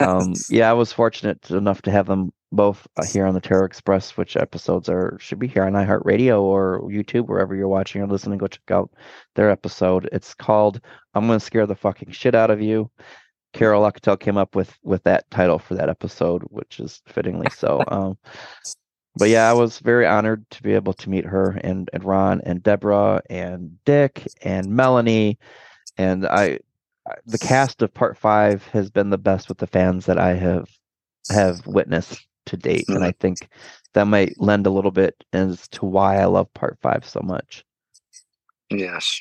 um, 0.00 0.44
yeah, 0.48 0.70
I 0.70 0.74
was 0.74 0.92
fortunate 0.92 1.50
enough 1.50 1.82
to 1.82 1.90
have 1.90 2.06
them 2.06 2.32
both 2.52 2.86
uh, 2.96 3.04
here 3.04 3.26
on 3.26 3.34
the 3.34 3.40
Terror 3.40 3.64
Express. 3.64 4.16
Which 4.16 4.36
episodes 4.36 4.88
are 4.88 5.16
should 5.20 5.38
be 5.38 5.46
here 5.48 5.64
on 5.64 5.72
iHeartRadio 5.72 6.40
or 6.40 6.82
YouTube, 6.82 7.26
wherever 7.26 7.54
you're 7.54 7.68
watching 7.68 8.02
or 8.02 8.06
listening. 8.06 8.38
Go 8.38 8.46
check 8.46 8.70
out 8.70 8.90
their 9.34 9.50
episode. 9.50 10.08
It's 10.12 10.34
called 10.34 10.80
"I'm 11.14 11.26
Gonna 11.26 11.40
Scare 11.40 11.66
the 11.66 11.74
Fucking 11.74 12.10
Shit 12.12 12.34
Out 12.34 12.50
of 12.50 12.60
You." 12.60 12.90
Carol 13.52 13.82
Locatell 13.82 14.18
came 14.20 14.36
up 14.36 14.54
with 14.54 14.76
with 14.82 15.02
that 15.04 15.30
title 15.30 15.58
for 15.58 15.74
that 15.74 15.88
episode, 15.88 16.42
which 16.50 16.80
is 16.80 17.02
fittingly 17.06 17.50
so. 17.50 17.82
Um, 17.88 18.16
but 19.16 19.28
yeah, 19.28 19.50
I 19.50 19.54
was 19.54 19.80
very 19.80 20.06
honored 20.06 20.48
to 20.50 20.62
be 20.62 20.74
able 20.74 20.92
to 20.94 21.10
meet 21.10 21.24
her 21.24 21.58
and 21.62 21.90
and 21.92 22.04
Ron 22.04 22.40
and 22.44 22.62
Deborah 22.62 23.22
and 23.28 23.82
Dick 23.84 24.26
and 24.42 24.68
Melanie, 24.70 25.38
and 25.96 26.26
I- 26.26 26.60
the 27.26 27.38
cast 27.38 27.82
of 27.82 27.92
Part 27.92 28.16
Five 28.16 28.64
has 28.68 28.90
been 28.90 29.10
the 29.10 29.18
best 29.18 29.48
with 29.48 29.58
the 29.58 29.66
fans 29.66 30.06
that 30.06 30.18
I 30.18 30.34
have 30.34 30.68
have 31.28 31.66
witnessed 31.66 32.24
to 32.50 32.56
date, 32.56 32.84
and 32.88 33.02
I 33.04 33.12
think 33.12 33.48
that 33.94 34.04
might 34.06 34.40
lend 34.40 34.66
a 34.66 34.70
little 34.70 34.90
bit 34.90 35.24
as 35.32 35.66
to 35.68 35.84
why 35.86 36.18
I 36.20 36.26
love 36.26 36.52
Part 36.54 36.78
Five 36.82 37.04
so 37.06 37.20
much. 37.22 37.64
yes, 38.70 39.20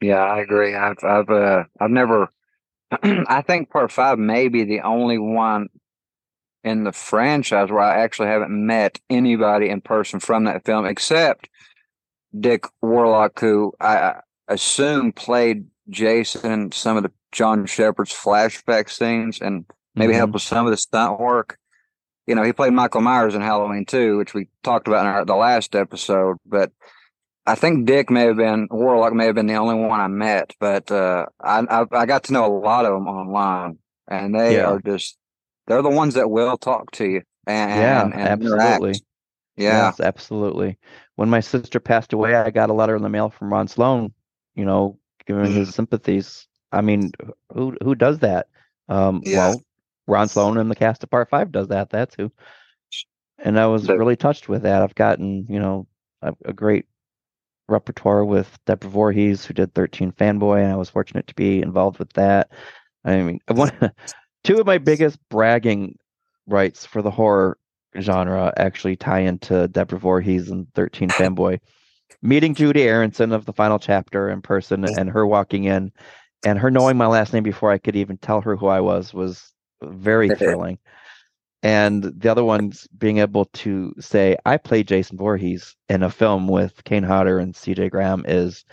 yeah, 0.00 0.22
I 0.22 0.40
agree. 0.40 0.74
I've 0.74 1.02
I've 1.02 1.30
uh, 1.30 1.64
I've 1.80 1.90
never. 1.90 2.28
I 3.02 3.42
think 3.42 3.70
Part 3.70 3.90
Five 3.90 4.18
may 4.18 4.48
be 4.48 4.64
the 4.64 4.80
only 4.82 5.18
one 5.18 5.68
in 6.62 6.84
the 6.84 6.92
franchise 6.92 7.70
where 7.70 7.80
I 7.80 8.00
actually 8.02 8.28
haven't 8.28 8.50
met 8.50 9.00
anybody 9.10 9.68
in 9.68 9.80
person 9.80 10.20
from 10.20 10.44
that 10.44 10.64
film 10.64 10.86
except 10.86 11.48
Dick 12.38 12.64
Warlock, 12.82 13.38
who 13.40 13.72
I 13.80 14.14
assume 14.48 15.12
played 15.12 15.66
Jason 15.90 16.50
in 16.50 16.72
some 16.72 16.96
of 16.96 17.02
the 17.02 17.12
John 17.32 17.66
Shepherd's 17.66 18.14
flashback 18.14 18.88
scenes 18.90 19.40
and 19.40 19.64
maybe 19.94 20.12
Mhm. 20.14 20.16
helped 20.16 20.32
with 20.34 20.42
some 20.42 20.66
of 20.66 20.70
the 20.70 20.76
stunt 20.76 21.20
work. 21.20 21.58
You 22.26 22.34
know, 22.34 22.42
he 22.42 22.52
played 22.52 22.72
Michael 22.72 23.02
Myers 23.02 23.34
in 23.34 23.42
Halloween 23.42 23.84
too, 23.84 24.16
which 24.18 24.34
we 24.34 24.48
talked 24.62 24.88
about 24.88 25.02
in 25.06 25.12
our, 25.12 25.24
the 25.24 25.34
last 25.36 25.74
episode. 25.74 26.36
But 26.46 26.72
I 27.46 27.54
think 27.56 27.86
Dick 27.86 28.10
may 28.10 28.22
have 28.26 28.36
been 28.36 28.68
Warlock 28.70 29.12
may 29.14 29.26
have 29.26 29.34
been 29.34 29.46
the 29.46 29.56
only 29.56 29.74
one 29.76 30.00
I 30.00 30.08
met. 30.08 30.52
But 30.60 30.90
uh, 30.90 31.26
I, 31.40 31.60
I 31.70 31.84
I 31.92 32.06
got 32.06 32.24
to 32.24 32.32
know 32.32 32.46
a 32.46 32.58
lot 32.58 32.86
of 32.86 32.92
them 32.92 33.08
online, 33.08 33.78
and 34.08 34.34
they 34.34 34.56
Yeah. 34.56 34.62
are 34.62 34.80
just 34.80 35.18
they're 35.66 35.82
the 35.82 35.90
ones 35.90 36.14
that 36.14 36.30
will 36.30 36.56
talk 36.58 36.90
to 36.92 37.06
you 37.06 37.22
and 37.46 37.70
Yeah, 37.72 38.10
and, 38.12 38.14
and 38.14 38.42
interact. 38.42 38.86
absolutely. 38.86 39.02
Yeah, 39.56 39.92
Yes, 39.92 40.00
absolutely. 40.00 40.78
When 41.16 41.30
my 41.30 41.40
sister 41.40 41.80
passed 41.80 42.12
away, 42.12 42.34
I 42.36 42.50
got 42.50 42.70
a 42.70 42.74
letter 42.74 42.96
in 42.96 43.02
the 43.02 43.08
mail 43.10 43.30
from 43.30 43.52
Ron 43.52 43.68
Sloan, 43.68 44.14
you 44.54 44.64
know, 44.64 44.98
giving 45.26 45.44
Mm-hmm. 45.44 45.52
his 45.52 45.74
sympathies. 45.74 46.48
I 46.72 46.80
mean, 46.82 47.12
who 47.52 47.76
who 47.82 47.94
does 47.94 48.20
that? 48.20 48.48
Um, 48.88 49.24
Yeah. 49.24 49.30
well, 49.30 49.64
Ron 50.06 50.28
Sloan 50.28 50.58
and 50.58 50.70
the 50.70 50.74
cast 50.74 51.02
of 51.02 51.10
Part 51.10 51.30
Five 51.30 51.52
does 51.52 51.68
that. 51.68 51.90
That's 51.90 52.14
who. 52.16 52.30
And 53.38 53.58
I 53.58 53.66
was 53.66 53.88
really 53.88 54.16
touched 54.16 54.48
with 54.48 54.62
that. 54.62 54.82
I've 54.82 54.94
gotten, 54.94 55.46
you 55.48 55.58
know, 55.58 55.86
a, 56.22 56.34
a 56.44 56.52
great 56.52 56.86
repertoire 57.68 58.24
with 58.24 58.58
Deborah 58.66 58.90
Voorhees, 58.90 59.44
who 59.44 59.54
did 59.54 59.74
13 59.74 60.12
Fanboy, 60.12 60.62
and 60.62 60.72
I 60.72 60.76
was 60.76 60.90
fortunate 60.90 61.26
to 61.26 61.34
be 61.34 61.60
involved 61.60 61.98
with 61.98 62.12
that. 62.14 62.50
I 63.04 63.22
mean, 63.22 63.40
one, 63.48 63.72
two 64.44 64.60
of 64.60 64.66
my 64.66 64.78
biggest 64.78 65.18
bragging 65.30 65.98
rights 66.46 66.84
for 66.86 67.02
the 67.02 67.10
horror 67.10 67.58
genre 68.00 68.52
actually 68.56 68.96
tie 68.96 69.20
into 69.20 69.68
Deborah 69.68 69.98
Voorhees 69.98 70.50
and 70.50 70.66
13 70.74 71.08
Fanboy. 71.10 71.60
Meeting 72.22 72.54
Judie 72.54 72.82
Aronson 72.82 73.32
of 73.32 73.44
the 73.44 73.52
final 73.52 73.78
chapter 73.78 74.30
in 74.30 74.42
person 74.42 74.84
and 74.84 75.10
her 75.10 75.26
walking 75.26 75.64
in 75.64 75.92
and 76.44 76.58
her 76.58 76.70
knowing 76.70 76.96
my 76.96 77.06
last 77.06 77.32
name 77.32 77.42
before 77.42 77.70
I 77.70 77.78
could 77.78 77.96
even 77.96 78.16
tell 78.18 78.40
her 78.40 78.56
who 78.56 78.66
I 78.66 78.80
was 78.80 79.12
was 79.12 79.53
very 79.90 80.28
thrilling. 80.30 80.78
And 81.62 82.02
the 82.02 82.30
other 82.30 82.44
one's 82.44 82.86
being 82.98 83.18
able 83.18 83.46
to 83.46 83.94
say, 83.98 84.36
I 84.44 84.58
played 84.58 84.86
Jason 84.86 85.16
Voorhees 85.16 85.74
in 85.88 86.02
a 86.02 86.10
film 86.10 86.46
with 86.46 86.84
Kane 86.84 87.02
Hodder 87.02 87.38
and 87.38 87.54
CJ 87.54 87.90
Graham 87.90 88.22
is 88.28 88.64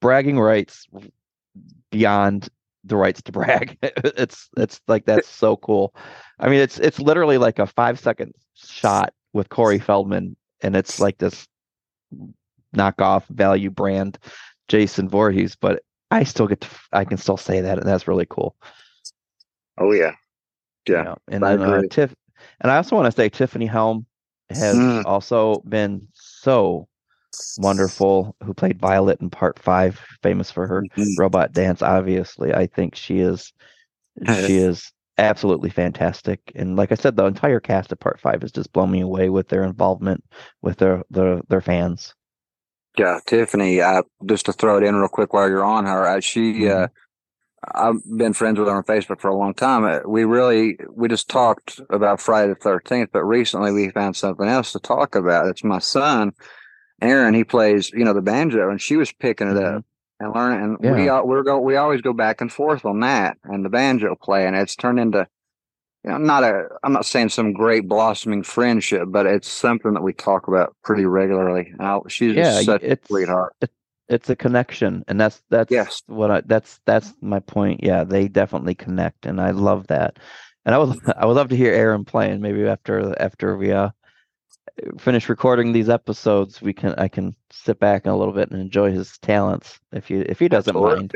bragging 0.00 0.38
rights 0.38 0.86
beyond 1.90 2.48
the 2.84 2.96
rights 2.96 3.20
to 3.22 3.32
brag. 3.32 3.76
it's 3.82 4.48
it's 4.56 4.80
like 4.88 5.04
that's 5.04 5.28
so 5.28 5.56
cool. 5.58 5.94
I 6.40 6.48
mean, 6.48 6.60
it's 6.60 6.78
it's 6.78 6.98
literally 6.98 7.38
like 7.38 7.58
a 7.58 7.66
five 7.66 8.00
second 8.00 8.34
shot 8.54 9.12
with 9.34 9.50
Corey 9.50 9.78
Feldman, 9.78 10.36
and 10.62 10.74
it's 10.74 11.00
like 11.00 11.18
this 11.18 11.46
knockoff 12.74 13.26
value 13.26 13.70
brand 13.70 14.18
Jason 14.68 15.08
Voorhees, 15.08 15.54
but 15.54 15.82
I 16.10 16.24
still 16.24 16.46
get 16.46 16.62
to 16.62 16.68
I 16.92 17.04
can 17.04 17.18
still 17.18 17.36
say 17.36 17.60
that, 17.60 17.78
and 17.78 17.86
that's 17.86 18.08
really 18.08 18.26
cool. 18.28 18.56
Oh 19.78 19.92
yeah, 19.92 20.14
you 20.88 20.94
yeah. 20.94 21.02
know. 21.02 21.16
And 21.28 21.44
I 21.44 21.56
then 21.56 21.68
uh. 21.68 21.82
Tiff, 21.90 22.14
and 22.60 22.70
I 22.70 22.76
also 22.76 22.96
want 22.96 23.06
to 23.06 23.12
say 23.12 23.28
Tiffany 23.28 23.66
Helm 23.66 24.06
has 24.50 24.76
Mm. 24.76 25.04
also 25.06 25.60
been 25.68 26.06
so 26.14 26.88
wonderful. 27.58 28.36
Who 28.42 28.54
played 28.54 28.78
Violet 28.78 29.20
in 29.20 29.30
Part 29.30 29.58
Five, 29.58 30.00
famous 30.22 30.50
for 30.50 30.66
her 30.66 30.82
Mhm. 30.96 31.18
robot 31.18 31.52
dance. 31.52 31.82
Obviously, 31.82 32.54
I 32.54 32.66
think 32.66 32.94
she 32.94 33.20
is 33.20 33.52
she 34.46 34.56
is 34.58 34.92
absolutely 35.18 35.70
fantastic. 35.70 36.40
And 36.54 36.76
like 36.76 36.92
I 36.92 36.96
said, 36.96 37.16
the 37.16 37.24
entire 37.24 37.60
cast 37.60 37.92
of 37.92 38.00
Part 38.00 38.20
Five 38.20 38.42
has 38.42 38.52
just 38.52 38.72
blown 38.72 38.90
me 38.90 39.00
away 39.00 39.30
with 39.30 39.48
their 39.48 39.64
involvement 39.64 40.22
with 40.60 40.78
their 40.78 41.02
their 41.10 41.40
their 41.48 41.60
fans. 41.60 42.14
Yeah, 42.98 43.20
Tiffany. 43.26 43.80
Uh, 43.80 44.02
just 44.26 44.44
to 44.46 44.52
throw 44.52 44.76
it 44.76 44.84
in 44.84 44.96
real 44.96 45.08
quick 45.08 45.32
while 45.32 45.48
you're 45.48 45.64
on 45.64 45.86
her, 45.86 46.06
uh, 46.06 46.20
she. 46.20 46.52
Mhm. 46.52 46.84
Uh, 46.84 46.88
I've 47.74 48.02
been 48.16 48.32
friends 48.32 48.58
with 48.58 48.68
her 48.68 48.74
on 48.74 48.82
Facebook 48.84 49.20
for 49.20 49.28
a 49.28 49.36
long 49.36 49.54
time. 49.54 49.84
Uh, 49.84 50.00
We 50.06 50.24
really 50.24 50.76
we 50.90 51.08
just 51.08 51.28
talked 51.28 51.80
about 51.90 52.20
Friday 52.20 52.48
the 52.48 52.54
Thirteenth, 52.56 53.10
but 53.12 53.24
recently 53.24 53.72
we 53.72 53.90
found 53.90 54.16
something 54.16 54.48
else 54.48 54.72
to 54.72 54.80
talk 54.80 55.14
about. 55.14 55.46
It's 55.46 55.62
my 55.64 55.78
son, 55.78 56.32
Aaron. 57.00 57.34
He 57.34 57.44
plays 57.44 57.90
you 57.92 58.04
know 58.04 58.14
the 58.14 58.22
banjo, 58.22 58.68
and 58.70 58.80
she 58.80 58.96
was 58.96 59.12
picking 59.12 59.48
it 59.48 59.56
up 59.62 59.84
and 60.18 60.34
learning. 60.34 60.60
And 60.62 60.78
we 60.80 60.86
Mm-hmm. 60.86 61.04
Yeah. 61.06 61.12
all, 61.12 61.26
we're 61.26 61.42
go 61.44 61.58
we 61.60 61.76
always 61.76 62.00
go 62.00 62.12
back 62.12 62.40
and 62.40 62.52
forth 62.52 62.84
on 62.84 63.00
that 63.00 63.36
and 63.44 63.64
the 63.64 63.68
banjo 63.70 64.16
play, 64.16 64.46
and 64.46 64.56
it's 64.56 64.74
turned 64.76 64.98
into 64.98 65.28
you 66.04 66.10
know 66.10 66.18
not 66.18 66.42
a 66.42 66.66
I'm 66.82 66.92
not 66.92 67.06
saying 67.06 67.28
some 67.28 67.52
great 67.52 67.86
blossoming 67.86 68.42
friendship, 68.42 69.04
but 69.06 69.26
it's 69.26 69.48
something 69.48 69.92
that 69.94 70.02
we 70.02 70.12
talk 70.12 70.48
about 70.48 70.74
pretty 70.82 71.04
regularly. 71.06 71.68
And 71.78 71.82
I, 71.86 71.98
she's 72.08 72.34
Yeah, 72.34 72.60
such 72.60 72.82
a 72.82 72.98
sweetheart. 73.06 73.54
it's 73.60 73.72
a 74.08 74.36
connection, 74.36 75.04
and 75.08 75.20
that's 75.20 75.42
that's 75.50 75.70
Yes. 75.70 76.02
what 76.06 76.30
I 76.30 76.40
that's 76.42 76.80
that's 76.86 77.14
my 77.20 77.40
point. 77.40 77.80
Yeah, 77.82 78.04
they 78.04 78.28
definitely 78.28 78.74
connect, 78.74 79.26
and 79.26 79.40
I 79.40 79.50
love 79.50 79.86
that. 79.88 80.18
And 80.64 80.74
I 80.74 80.78
would 80.78 80.98
I 81.16 81.26
would 81.26 81.34
love 81.36 81.48
to 81.48 81.56
hear 81.56 81.72
Aaron 81.72 82.04
playing. 82.04 82.40
Maybe 82.40 82.66
after 82.66 83.14
after 83.20 83.56
we 83.56 83.72
uh 83.72 83.90
finish 84.98 85.28
recording 85.28 85.72
these 85.72 85.88
episodes, 85.88 86.62
we 86.62 86.72
can 86.72 86.94
I 86.94 87.08
can 87.08 87.34
sit 87.50 87.78
back 87.78 88.06
a 88.06 88.12
little 88.12 88.34
bit 88.34 88.50
and 88.50 88.60
enjoy 88.60 88.90
his 88.92 89.18
talents 89.18 89.78
if 89.92 90.10
you 90.10 90.24
if 90.28 90.38
he 90.38 90.48
doesn't 90.48 90.74
mind. 90.78 91.14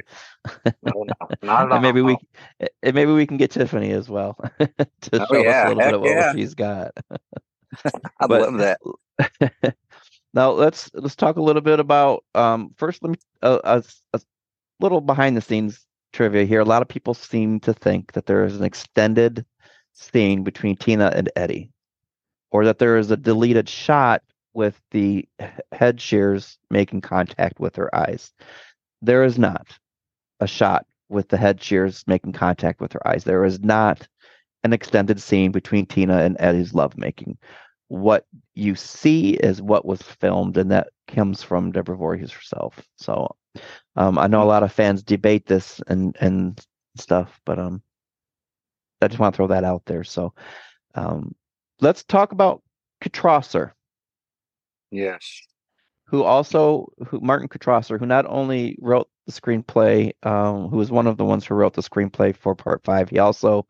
No, 0.83 1.05
no, 1.43 1.79
maybe 1.81 2.03
we 2.03 2.17
and 2.83 2.95
maybe 2.95 3.13
we 3.13 3.27
can 3.27 3.37
get 3.37 3.51
Tiffany 3.51 3.93
as 3.93 4.09
well 4.09 4.37
to 4.61 5.21
Oh, 5.21 5.27
show 5.27 5.43
yeah, 5.43 5.63
us 5.63 5.65
a 5.65 5.69
little 5.69 5.83
heck 5.83 5.91
bit 5.91 5.95
of 5.95 6.01
what 6.03 6.09
yeah. 6.11 6.33
she's 6.33 6.55
got. 6.55 6.93
I'd 8.21 8.31
love 8.31 8.59
that. 8.59 8.81
Now 10.37 10.53
let's 10.53 10.89
let's 10.95 11.17
talk 11.17 11.37
a 11.37 11.43
little 11.43 11.63
bit 11.63 11.81
about 11.81 12.25
um 12.37 12.71
first 12.77 13.03
let 13.03 13.11
me 13.11 13.17
uh, 13.43 13.59
a, 13.65 13.83
a 14.13 14.21
little 14.79 15.01
behind 15.01 15.37
the 15.37 15.41
scenes 15.41 15.87
trivia 16.17 16.45
here. 16.45 16.61
A 16.61 16.65
lot 16.65 16.83
of 16.83 16.89
people 16.89 17.15
seem 17.15 17.61
to 17.61 17.75
think 17.75 18.13
that 18.13 18.27
there 18.27 18.45
is 18.45 18.57
an 18.57 18.65
extended 18.65 19.45
scene 19.93 20.43
between 20.43 20.77
Tina 20.77 21.13
and 21.15 21.31
Eddie, 21.37 21.71
or 22.51 22.65
that 22.65 22.79
there 22.79 22.97
is 22.97 23.11
a 23.11 23.17
deleted 23.17 23.69
shot 23.69 24.23
with 24.55 24.81
the 24.91 25.29
head 25.73 26.01
shears 26.01 26.59
making 26.71 27.03
contact 27.03 27.61
with 27.61 27.77
her 27.77 27.95
eyes. 27.95 28.33
There 29.03 29.25
is 29.25 29.39
not 29.39 29.79
a 30.41 30.47
shot 30.47 30.87
with 31.11 31.29
the 31.29 31.37
head 31.37 31.63
shears 31.63 32.03
making 32.07 32.33
contact 32.33 32.81
with 32.81 32.93
her 32.95 33.07
eyes. 33.07 33.25
There 33.25 33.45
is 33.45 33.61
not 33.61 34.09
an 34.65 34.73
extended 34.73 35.21
scene 35.21 35.53
between 35.53 35.85
Tina 35.85 36.19
and 36.19 36.37
Eddie's 36.41 36.75
lovemaking. 36.75 37.37
What 37.89 38.27
you 38.55 38.75
see 38.75 39.31
is 39.35 39.63
what 39.63 39.85
was 39.85 40.03
filmed, 40.03 40.57
and 40.57 40.71
that 40.71 40.89
comes 41.09 41.43
from 41.43 41.73
Deborah 41.73 41.97
Voorhees 41.97 42.33
herself. 42.33 42.81
So 42.97 43.37
um, 43.95 44.19
I 44.19 44.27
know 44.27 44.43
a 44.43 44.45
lot 44.45 44.63
of 44.63 44.73
fans 44.73 45.03
debate 45.03 45.47
this 45.47 45.81
and 45.87 46.17
and 46.21 46.61
stuff, 46.97 47.41
but 47.45 47.59
um, 47.59 47.83
I 49.01 49.09
just 49.09 49.21
want 49.21 49.35
to 49.35 49.37
throw 49.37 49.47
that 49.49 49.65
out 49.65 49.85
there. 49.87 50.05
So 50.05 50.35
um, 50.95 51.35
let's 51.81 52.05
talk 52.05 52.33
about 52.33 52.63
Kitrosser 53.03 53.73
Yes. 54.91 55.43
who 56.07 56.23
also 56.23 56.93
who 57.07 57.21
Martin 57.21 57.49
Kitrosser, 57.49 57.99
who 57.99 58.07
not 58.07 58.27
only 58.27 58.79
wrote 58.81 59.09
the 59.27 59.33
screenplay, 59.33 60.13
um, 60.25 60.69
who 60.69 60.77
was 60.77 60.91
one 60.91 61.07
of 61.07 61.17
the 61.17 61.25
ones 61.25 61.45
who 61.45 61.55
wrote 61.55 61.75
the 61.75 61.83
screenplay 61.83 62.35
for 62.37 62.55
part 62.55 62.83
five, 62.85 63.11
he 63.11 63.19
also 63.19 63.67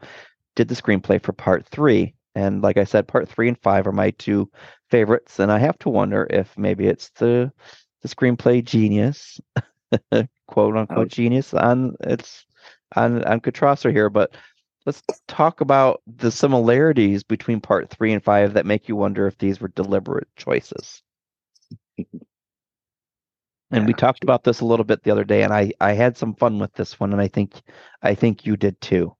did 0.54 0.68
the 0.68 0.74
screenplay 0.74 1.22
for 1.22 1.32
part 1.32 1.66
three. 1.66 2.14
And 2.36 2.62
like 2.62 2.76
I 2.76 2.84
said, 2.84 3.08
part 3.08 3.28
three 3.28 3.48
and 3.48 3.58
five 3.58 3.86
are 3.86 3.92
my 3.92 4.10
two 4.10 4.50
favorites. 4.90 5.38
And 5.40 5.50
I 5.50 5.58
have 5.58 5.78
to 5.80 5.88
wonder 5.88 6.26
if 6.30 6.56
maybe 6.58 6.86
it's 6.86 7.08
the 7.10 7.50
the 8.02 8.08
screenplay 8.08 8.62
genius, 8.62 9.40
quote 10.46 10.76
unquote 10.76 10.98
Oh. 10.98 11.04
genius 11.06 11.54
on 11.54 11.96
it's 12.00 12.44
on 12.94 13.24
on 13.24 13.40
Kitrosser 13.40 13.90
here. 13.90 14.10
But 14.10 14.36
let's 14.84 15.02
talk 15.26 15.62
about 15.62 16.02
the 16.06 16.30
similarities 16.30 17.24
between 17.24 17.60
part 17.60 17.88
three 17.88 18.12
and 18.12 18.22
five 18.22 18.52
that 18.52 18.66
make 18.66 18.86
you 18.86 18.96
wonder 18.96 19.26
if 19.26 19.38
these 19.38 19.58
were 19.58 19.68
deliberate 19.68 20.28
choices. 20.36 21.02
And 23.70 23.86
we 23.86 23.94
talked 23.94 24.22
about 24.22 24.44
this 24.44 24.60
a 24.60 24.66
little 24.66 24.84
bit 24.84 25.02
the 25.02 25.10
other 25.10 25.24
day, 25.24 25.42
and 25.42 25.54
I 25.54 25.72
I 25.80 25.94
had 25.94 26.18
some 26.18 26.34
fun 26.34 26.58
with 26.58 26.74
this 26.74 27.00
one, 27.00 27.12
and 27.12 27.20
I 27.20 27.28
think 27.28 27.54
I 28.02 28.14
think 28.14 28.44
you 28.44 28.58
did 28.58 28.78
too. 28.82 29.16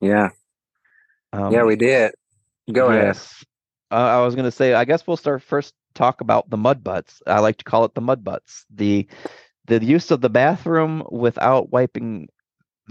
Yeah. 0.00 0.30
Um, 1.32 1.52
yeah, 1.52 1.64
we 1.64 1.76
did. 1.76 2.12
Go 2.72 2.90
ahead. 2.90 3.14
yes. 3.14 3.44
Uh, 3.90 3.94
I 3.94 4.20
was 4.24 4.34
gonna 4.34 4.50
say, 4.50 4.74
I 4.74 4.84
guess 4.84 5.06
we'll 5.06 5.16
start 5.16 5.42
first 5.42 5.74
talk 5.94 6.20
about 6.20 6.48
the 6.50 6.56
mud 6.56 6.82
butts. 6.82 7.22
I 7.26 7.40
like 7.40 7.56
to 7.58 7.64
call 7.64 7.84
it 7.84 7.94
the 7.94 8.00
mud 8.00 8.24
butts. 8.24 8.64
The 8.70 9.06
the 9.66 9.82
use 9.84 10.10
of 10.10 10.20
the 10.20 10.28
bathroom 10.30 11.04
without 11.10 11.70
wiping 11.70 12.28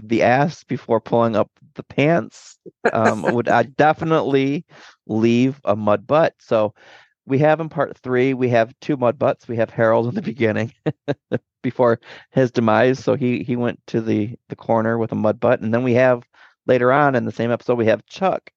the 0.02 0.22
ass 0.22 0.64
before 0.64 1.00
pulling 1.00 1.36
up 1.36 1.50
the 1.74 1.82
pants 1.82 2.58
um, 2.92 3.22
would 3.28 3.48
I 3.48 3.62
definitely 3.64 4.64
leave 5.06 5.60
a 5.64 5.76
mud 5.76 6.06
butt. 6.06 6.34
So 6.40 6.74
we 7.26 7.38
have 7.38 7.60
in 7.60 7.68
part 7.68 7.96
three, 7.98 8.34
we 8.34 8.48
have 8.50 8.74
two 8.80 8.96
mud 8.96 9.18
butts. 9.18 9.48
We 9.48 9.56
have 9.56 9.70
Harold 9.70 10.08
in 10.08 10.14
the 10.14 10.22
beginning 10.32 10.72
before 11.62 12.00
his 12.30 12.50
demise. 12.50 12.98
So 13.02 13.14
he 13.14 13.42
he 13.42 13.56
went 13.56 13.80
to 13.88 14.00
the 14.00 14.36
the 14.48 14.56
corner 14.56 14.98
with 14.98 15.12
a 15.12 15.16
mud 15.16 15.40
butt, 15.40 15.60
and 15.60 15.72
then 15.72 15.82
we 15.82 15.94
have 15.94 16.22
later 16.66 16.92
on 16.92 17.14
in 17.14 17.24
the 17.24 17.32
same 17.32 17.50
episode 17.50 17.78
we 17.78 17.86
have 17.86 18.06
Chuck, 18.06 18.50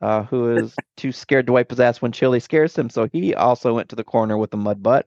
uh, 0.00 0.24
who 0.24 0.50
is 0.50 0.74
too 0.96 1.12
scared 1.12 1.46
to 1.46 1.52
wipe 1.52 1.70
his 1.70 1.80
ass 1.80 2.02
when 2.02 2.12
Chili 2.12 2.40
scares 2.40 2.76
him. 2.76 2.90
So 2.90 3.08
he 3.12 3.34
also 3.34 3.74
went 3.74 3.88
to 3.90 3.96
the 3.96 4.04
corner 4.04 4.36
with 4.36 4.52
a 4.54 4.56
mud 4.58 4.82
butt. 4.82 5.06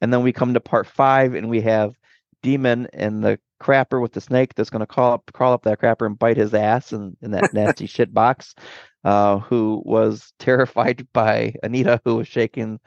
And 0.00 0.12
then 0.12 0.22
we 0.22 0.32
come 0.32 0.54
to 0.54 0.60
part 0.60 0.86
five, 0.86 1.34
and 1.34 1.50
we 1.50 1.60
have 1.62 1.94
Demon 2.42 2.88
and 2.92 3.22
the 3.22 3.38
crapper 3.62 4.00
with 4.00 4.12
the 4.12 4.20
snake 4.20 4.54
that's 4.54 4.70
going 4.70 4.80
to 4.80 4.86
crawl 4.86 5.12
up 5.12 5.30
crawl 5.34 5.52
up 5.52 5.62
that 5.64 5.78
crapper 5.78 6.06
and 6.06 6.18
bite 6.18 6.38
his 6.38 6.54
ass 6.54 6.92
in, 6.94 7.16
in 7.20 7.32
that 7.32 7.52
nasty 7.52 7.86
shit 7.86 8.12
box. 8.14 8.54
Uh, 9.02 9.38
who 9.38 9.82
was 9.86 10.32
terrified 10.38 11.06
by 11.14 11.54
Anita, 11.62 12.00
who 12.04 12.16
was 12.16 12.28
shaking 12.28 12.78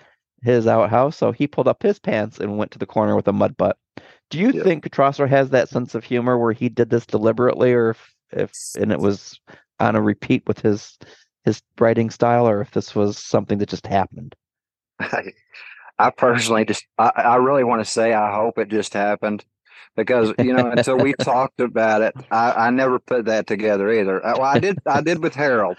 his 0.43 0.67
outhouse. 0.67 1.17
So 1.17 1.31
he 1.31 1.47
pulled 1.47 1.67
up 1.67 1.81
his 1.81 1.97
pants 1.97 2.39
and 2.39 2.57
went 2.57 2.71
to 2.71 2.79
the 2.79 2.85
corner 2.85 3.15
with 3.15 3.27
a 3.27 3.33
mud 3.33 3.57
butt. 3.57 3.77
Do 4.29 4.39
you 4.39 4.51
Yeah. 4.51 4.63
think 4.63 4.83
Kitrosser 4.83 5.27
has 5.27 5.49
that 5.51 5.69
sense 5.69 5.95
of 5.95 6.03
humor 6.03 6.37
where 6.37 6.51
he 6.53 6.69
did 6.69 6.89
this 6.89 7.05
deliberately, 7.05 7.73
or 7.73 7.91
if, 7.91 8.15
if 8.31 8.51
and 8.79 8.91
it 8.91 8.99
was 8.99 9.39
on 9.79 9.95
a 9.95 10.01
repeat 10.01 10.43
with 10.47 10.59
his 10.59 10.97
his 11.43 11.61
writing 11.79 12.09
style, 12.09 12.47
or 12.47 12.61
if 12.61 12.71
this 12.71 12.95
was 12.95 13.17
something 13.17 13.57
that 13.59 13.69
just 13.69 13.87
happened? 13.87 14.35
I, 14.99 15.33
I 15.99 16.09
personally 16.09 16.65
just, 16.65 16.85
I, 16.97 17.11
I 17.15 17.35
really 17.35 17.63
want 17.63 17.83
to 17.83 17.89
say, 17.89 18.13
I 18.13 18.33
hope 18.33 18.57
it 18.57 18.69
just 18.69 18.93
happened 18.93 19.45
because, 19.95 20.33
you 20.39 20.53
know, 20.53 20.71
until 20.71 20.97
we 20.97 21.13
talked 21.19 21.59
about 21.59 22.01
it, 22.01 22.15
I, 22.31 22.51
I 22.51 22.69
never 22.71 22.99
put 22.99 23.25
that 23.25 23.45
together 23.47 23.91
either. 23.91 24.25
Uh, 24.25 24.33
Well, 24.37 24.47
I 24.47 24.59
did, 24.59 24.79
I 24.87 25.01
did 25.01 25.21
with 25.21 25.35
Harold. 25.35 25.77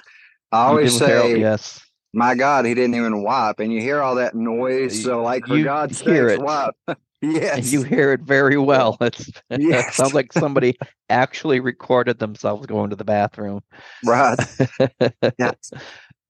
I 0.52 0.66
always 0.66 0.94
with 1.00 1.08
Harold, 1.08 1.32
say, 1.32 1.40
yes. 1.40 1.84
my 2.12 2.34
God, 2.36 2.64
he 2.64 2.74
didn't 2.74 2.94
even 2.94 3.22
wipe. 3.22 3.58
And 3.58 3.72
you 3.72 3.80
hear 3.80 4.00
all 4.00 4.14
that 4.16 4.34
noise. 4.34 5.02
So, 5.02 5.22
like, 5.22 5.46
for 5.46 5.56
You 5.56 5.64
God's 5.64 5.98
sake, 5.98 6.06
sakes, 6.06 6.42
it. 7.30 7.42
wipe. 7.42 7.42
And 7.54 7.58
yes. 7.64 7.72
you 7.72 7.82
hear 7.82 8.12
it 8.12 8.20
very 8.22 8.56
well. 8.58 8.96
It's 9.00 9.30
it 9.50 9.94
sounds 9.94 10.14
like 10.14 10.32
somebody 10.32 10.76
actually 11.08 11.60
recorded 11.60 12.18
themselves 12.18 12.66
going 12.66 12.90
to 12.90 12.96
the 12.96 13.04
bathroom. 13.04 13.60
right. 14.04 14.38
Yes. 15.38 15.70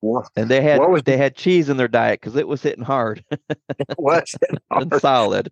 What 0.01 0.29
And 0.37 0.51
they 0.51 0.61
had 0.61 0.81
was 0.81 1.03
they 1.05 1.17
had 1.17 1.35
cheese 1.35 1.69
in 1.71 1.77
their 1.79 1.89
diet 1.89 2.21
because 2.21 2.37
it 2.37 2.47
was 2.47 2.63
hitting 2.63 2.85
hard 2.85 3.25
was 3.97 4.35
it? 4.43 4.59
and 4.71 5.01
solid. 5.01 5.51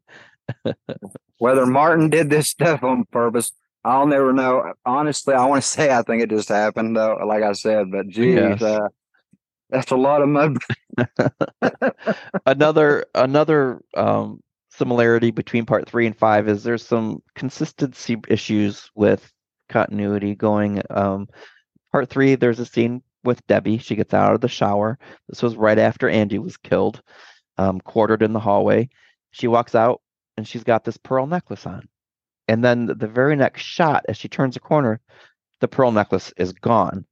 Whether 1.38 1.64
Martin 1.66 2.10
did 2.10 2.28
this 2.28 2.50
stuff 2.50 2.82
on 2.82 3.04
purpose, 3.06 3.50
I'll 3.84 4.06
never 4.06 4.32
know. 4.32 4.74
Honestly, 4.84 5.34
I 5.34 5.44
want 5.46 5.62
to 5.62 5.68
say 5.68 5.90
I 5.90 6.02
think 6.02 6.22
it 6.22 6.28
just 6.30 6.48
happened, 6.50 6.96
though. 6.96 7.16
Like 7.26 7.42
I 7.42 7.52
said, 7.52 7.90
but 7.90 8.08
geez, 8.08 8.34
Yes. 8.34 8.60
uh, 8.62 8.88
that's 9.70 9.90
a 9.90 9.96
lot 9.96 10.20
of 10.22 10.28
mud. 10.28 10.58
another 12.46 13.06
another 13.14 13.80
um, 13.96 14.40
similarity 14.76 15.30
between 15.30 15.66
part 15.66 15.88
three 15.88 16.06
and 16.06 16.16
five 16.16 16.48
is 16.48 16.62
there's 16.62 16.84
some 16.84 17.22
consistency 17.34 18.16
issues 18.28 18.90
with 18.94 19.32
continuity 19.68 20.34
going. 20.34 20.82
Um, 20.90 21.28
part 21.92 22.08
three, 22.08 22.34
there's 22.34 22.60
a 22.60 22.66
scene 22.66 23.02
with 23.24 23.46
Debbie. 23.46 23.78
She 23.78 23.96
gets 23.96 24.14
out 24.14 24.34
of 24.34 24.40
the 24.40 24.48
shower. 24.48 24.98
This 25.28 25.42
was 25.42 25.56
right 25.56 25.78
after 25.78 26.08
Andy 26.08 26.38
was 26.38 26.56
killed, 26.56 27.02
um, 27.58 27.80
quartered 27.80 28.22
in 28.22 28.32
the 28.32 28.40
hallway. 28.40 28.88
She 29.30 29.48
walks 29.48 29.74
out 29.74 30.00
and 30.36 30.46
she's 30.46 30.64
got 30.64 30.84
this 30.84 30.96
pearl 30.96 31.26
necklace 31.26 31.66
on. 31.66 31.88
And 32.48 32.64
then 32.64 32.86
the 32.86 33.06
very 33.06 33.36
next 33.36 33.62
shot, 33.62 34.04
as 34.08 34.16
she 34.16 34.28
turns 34.28 34.56
a 34.56 34.60
corner, 34.60 35.00
the 35.60 35.68
pearl 35.68 35.92
necklace 35.92 36.32
is 36.36 36.52
gone 36.52 37.06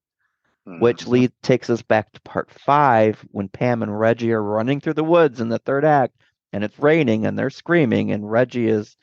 which 0.79 1.02
Mm-hmm. 1.02 1.11
lead 1.11 1.33
takes 1.43 1.71
us 1.71 1.83
back 1.83 2.12
to 2.12 2.21
part 2.21 2.50
five 2.50 3.25
when 3.31 3.49
Pam 3.49 3.83
and 3.83 3.99
Reggie 3.99 4.33
are 4.33 4.43
running 4.43 4.81
through 4.81 4.95
the 4.95 5.05
woods 5.05 5.40
in 5.40 5.49
the 5.49 5.59
third 5.59 5.85
act, 5.85 6.14
and 6.52 6.64
it's 6.64 6.78
raining 6.78 7.26
and 7.26 7.38
they're 7.38 7.50
screaming, 7.50 8.12
and 8.12 8.30
Reggie 8.30 8.69
is 8.69 8.97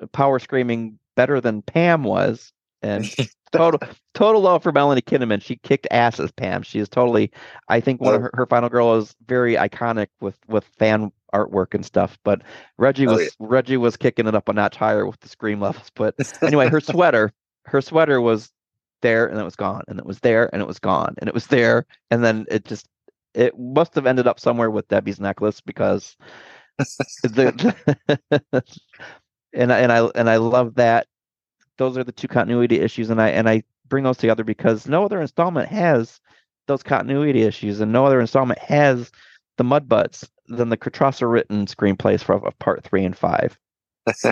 uh, 0.00 0.06
power 0.08 0.38
screaming 0.38 0.98
better 1.16 1.40
than 1.40 1.62
Pam 1.62 2.04
was, 2.04 2.52
and 2.82 3.04
total 3.52 3.80
total 4.14 4.40
love 4.42 4.62
for 4.62 4.72
Melanie 4.72 5.02
Kinnaman. 5.02 5.42
She 5.42 5.56
kicked 5.56 5.86
ass 5.90 6.20
as 6.20 6.32
Pam. 6.32 6.62
She 6.62 6.78
is 6.78 6.88
totally. 6.88 7.30
I 7.68 7.80
think 7.80 8.00
one 8.00 8.14
of 8.14 8.22
her, 8.22 8.30
her 8.34 8.46
final 8.46 8.68
girl 8.68 8.94
is 8.96 9.14
very 9.26 9.54
iconic 9.54 10.08
with 10.20 10.38
with 10.48 10.64
fan 10.78 11.12
artwork 11.34 11.74
and 11.74 11.84
stuff. 11.84 12.18
But 12.24 12.42
Reggie 12.78 13.06
Oh, 13.06 13.12
was 13.12 13.22
yeah. 13.22 13.28
Reggie 13.38 13.76
was 13.76 13.96
kicking 13.96 14.26
it 14.26 14.34
up 14.34 14.48
a 14.48 14.52
notch 14.52 14.76
higher 14.76 15.06
with 15.06 15.20
the 15.20 15.28
scream 15.28 15.60
levels. 15.60 15.90
But 15.94 16.14
anyway, 16.42 16.68
her 16.68 16.80
sweater, 16.80 17.32
her 17.66 17.80
sweater 17.80 18.20
was 18.20 18.50
there 19.02 19.26
and 19.26 19.38
it 19.38 19.44
was 19.44 19.56
gone, 19.56 19.82
and 19.88 19.98
it 19.98 20.06
was 20.06 20.20
there 20.20 20.48
and 20.52 20.62
it 20.62 20.68
was 20.68 20.78
gone, 20.78 21.14
and 21.18 21.28
it 21.28 21.34
was 21.34 21.46
there, 21.48 21.86
and 22.10 22.24
then 22.24 22.46
it 22.50 22.64
just 22.64 22.86
it 23.34 23.58
must 23.58 23.94
have 23.94 24.06
ended 24.06 24.26
up 24.26 24.40
somewhere 24.40 24.70
with 24.70 24.88
Debbie's 24.88 25.20
necklace 25.20 25.60
because 25.60 26.16
the 26.78 27.74
and 29.52 29.72
I, 29.72 29.78
and 29.80 29.92
I 29.92 30.06
and 30.14 30.30
I 30.30 30.36
love 30.36 30.74
that 30.76 31.06
those 31.76 31.96
are 31.96 32.04
the 32.04 32.12
two 32.12 32.28
continuity 32.28 32.80
issues 32.80 33.10
and 33.10 33.20
I 33.20 33.28
and 33.30 33.48
I 33.48 33.62
bring 33.88 34.04
those 34.04 34.18
together 34.18 34.44
because 34.44 34.86
no 34.86 35.04
other 35.04 35.20
installment 35.20 35.68
has 35.68 36.20
those 36.66 36.82
continuity 36.82 37.42
issues 37.42 37.80
and 37.80 37.92
no 37.92 38.04
other 38.04 38.20
installment 38.20 38.58
has 38.60 39.10
the 39.56 39.64
mud 39.64 39.88
butts 39.88 40.28
than 40.46 40.68
the 40.68 40.76
Kitrosser 40.76 41.30
written 41.30 41.66
screenplays 41.66 42.22
for 42.22 42.34
of 42.34 42.58
part 42.58 42.84
three 42.84 43.04
and 43.04 43.16
five. 43.16 43.58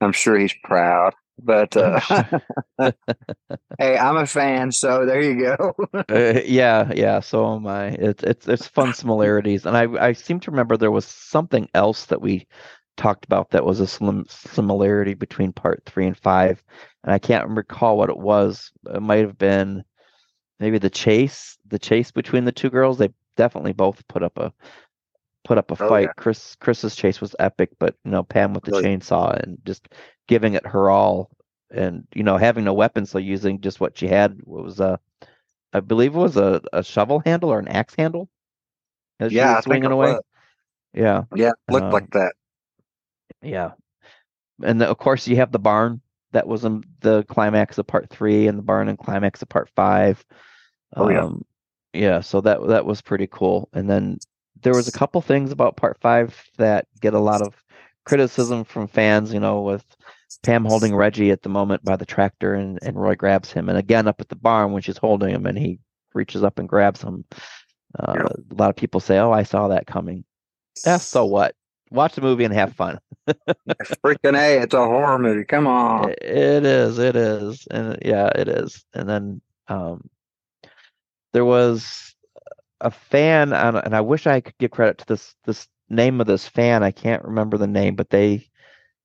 I'm 0.00 0.12
sure 0.12 0.38
he's 0.38 0.54
proud. 0.64 1.14
But 1.38 1.76
uh, 1.76 2.00
hey, 3.78 3.98
I'm 3.98 4.16
a 4.16 4.26
fan, 4.26 4.72
so 4.72 5.06
there 5.06 5.22
you 5.22 5.56
go. 5.56 5.74
Uh, 6.08 6.40
yeah, 6.44 6.90
yeah, 6.94 7.20
so 7.20 7.54
am 7.54 7.66
I. 7.66 7.88
It's 7.88 8.22
it's 8.22 8.48
it's 8.48 8.66
fun 8.66 8.92
similarities, 8.92 9.64
and 9.66 9.76
I 9.76 9.84
I 10.08 10.12
seem 10.12 10.40
to 10.40 10.50
remember 10.50 10.76
there 10.76 10.90
was 10.90 11.06
something 11.06 11.68
else 11.74 12.06
that 12.06 12.20
we 12.20 12.46
talked 12.96 13.24
about 13.24 13.50
that 13.50 13.64
was 13.64 13.80
a 13.80 13.86
slim 13.86 14.26
similarity 14.28 15.14
between 15.14 15.52
part 15.52 15.82
three 15.86 16.06
and 16.06 16.16
five, 16.16 16.62
and 17.04 17.12
I 17.12 17.18
can't 17.18 17.48
recall 17.50 17.96
what 17.96 18.10
it 18.10 18.18
was. 18.18 18.72
It 18.94 19.00
might 19.02 19.20
have 19.20 19.38
been 19.38 19.84
maybe 20.60 20.78
the 20.78 20.90
chase, 20.90 21.58
the 21.68 21.78
chase 21.78 22.10
between 22.10 22.44
the 22.44 22.52
two 22.52 22.70
girls. 22.70 22.98
They 22.98 23.10
definitely 23.36 23.72
both 23.72 24.06
put 24.08 24.22
up 24.22 24.38
a 24.38 24.52
put 25.44 25.58
up 25.58 25.70
a 25.70 25.76
Oh, 25.82 25.88
fight. 25.88 26.04
yeah. 26.08 26.12
Chris 26.16 26.56
Chris's 26.60 26.94
chase 26.96 27.20
was 27.20 27.34
epic, 27.38 27.70
but 27.78 27.94
you 28.04 28.10
know 28.10 28.22
Pam 28.22 28.54
with 28.54 28.64
the 28.64 28.72
Really? 28.72 28.84
chainsaw 28.84 29.38
and 29.42 29.58
just 29.64 29.88
giving 30.28 30.54
it 30.54 30.66
her 30.66 30.90
all, 30.90 31.30
and 31.70 32.06
you 32.14 32.22
know 32.22 32.36
having 32.36 32.64
no 32.64 32.74
weapons, 32.74 33.10
so 33.10 33.18
using 33.18 33.60
just 33.60 33.80
what 33.80 33.96
she 33.98 34.06
had. 34.08 34.38
What 34.44 34.64
was 34.64 34.80
a, 34.80 34.98
I 35.72 35.80
believe 35.80 36.14
it 36.14 36.18
was 36.18 36.36
a, 36.36 36.60
a 36.72 36.82
shovel 36.84 37.20
handle 37.24 37.50
or 37.50 37.58
an 37.58 37.68
axe 37.68 37.94
handle. 37.96 38.28
As 39.20 39.30
she 39.32 39.36
yeah, 39.36 39.60
swinging 39.60 39.90
away. 39.92 40.12
was. 40.12 40.22
Yeah, 40.94 41.24
Yeah, 41.34 41.52
looked 41.68 41.84
Um, 41.86 41.90
like 41.92 42.10
that. 42.10 42.34
yeah, 43.40 43.72
and 44.62 44.80
then, 44.80 44.88
of 44.88 44.98
course 44.98 45.26
you 45.26 45.36
have 45.36 45.50
the 45.52 45.58
barn 45.58 46.00
that 46.32 46.46
was 46.46 46.64
in 46.64 46.82
the 47.00 47.24
climax 47.24 47.78
of 47.78 47.86
part 47.86 48.10
three, 48.10 48.46
and 48.46 48.58
the 48.58 48.62
barn 48.62 48.88
and 48.88 48.98
climax 48.98 49.42
of 49.42 49.48
part 49.48 49.70
five. 49.74 50.24
Oh, 50.96 51.08
yeah. 51.08 51.24
Um, 51.24 51.44
yeah. 51.94 52.20
So 52.20 52.40
that 52.42 52.66
that 52.68 52.84
was 52.86 53.00
pretty 53.02 53.26
cool. 53.26 53.68
And 53.72 53.88
then 53.88 54.18
there 54.62 54.74
was 54.74 54.88
a 54.88 54.92
couple 54.92 55.20
things 55.20 55.50
about 55.52 55.76
part 55.76 55.98
five 56.00 56.36
that 56.58 56.86
get 57.00 57.14
a 57.14 57.18
lot 57.20 57.42
of 57.42 57.54
criticism 58.04 58.64
from 58.64 58.88
fans. 58.88 59.32
You 59.32 59.40
know, 59.40 59.60
with 59.62 59.84
Pam 60.42 60.64
holding 60.64 60.94
Reggie 60.94 61.30
at 61.30 61.42
the 61.42 61.48
moment 61.48 61.84
by 61.84 61.96
the 61.96 62.06
tractor, 62.06 62.54
and 62.54 62.78
and 62.82 63.00
Roy 63.00 63.14
grabs 63.14 63.52
him, 63.52 63.68
and 63.68 63.78
again 63.78 64.08
up 64.08 64.20
at 64.20 64.28
the 64.28 64.36
barn 64.36 64.72
when 64.72 64.82
she's 64.82 64.98
holding 64.98 65.30
him, 65.30 65.46
and 65.46 65.58
he 65.58 65.78
reaches 66.14 66.42
up 66.42 66.58
and 66.58 66.68
grabs 66.68 67.02
him. 67.02 67.24
Uh, 67.98 68.14
Yeah. 68.16 68.22
A 68.50 68.54
lot 68.54 68.70
of 68.70 68.76
people 68.76 69.00
say, 69.00 69.18
"Oh, 69.18 69.32
I 69.32 69.42
saw 69.42 69.68
that 69.68 69.86
coming." 69.86 70.24
Yeah. 70.86 70.96
So 70.98 71.24
what? 71.24 71.54
Watch 71.90 72.14
the 72.14 72.22
movie 72.22 72.44
and 72.44 72.54
have 72.54 72.72
fun. 72.74 72.98
Freaking 74.02 74.34
A, 74.34 74.62
it's 74.62 74.72
a 74.72 74.78
horror 74.78 75.18
movie. 75.18 75.44
Come 75.44 75.66
on. 75.66 76.10
It- 76.10 76.18
it 76.22 76.64
is, 76.64 76.98
it 76.98 77.14
is, 77.16 77.66
and 77.70 77.98
yeah, 78.02 78.28
it 78.34 78.48
is. 78.48 78.82
And 78.94 79.06
then 79.08 79.42
um, 79.68 80.08
there 81.34 81.44
was 81.44 82.11
a 82.82 82.90
fan, 82.90 83.52
and 83.52 83.94
I 83.94 84.00
wish 84.00 84.26
I 84.26 84.40
could 84.40 84.58
give 84.58 84.70
credit 84.72 84.98
to 84.98 85.06
this 85.06 85.34
this 85.44 85.68
name 85.88 86.20
of 86.20 86.26
this 86.26 86.48
fan. 86.48 86.82
I 86.82 86.90
can't 86.90 87.24
remember 87.24 87.56
the 87.56 87.66
name, 87.66 87.94
but 87.96 88.10
they 88.10 88.48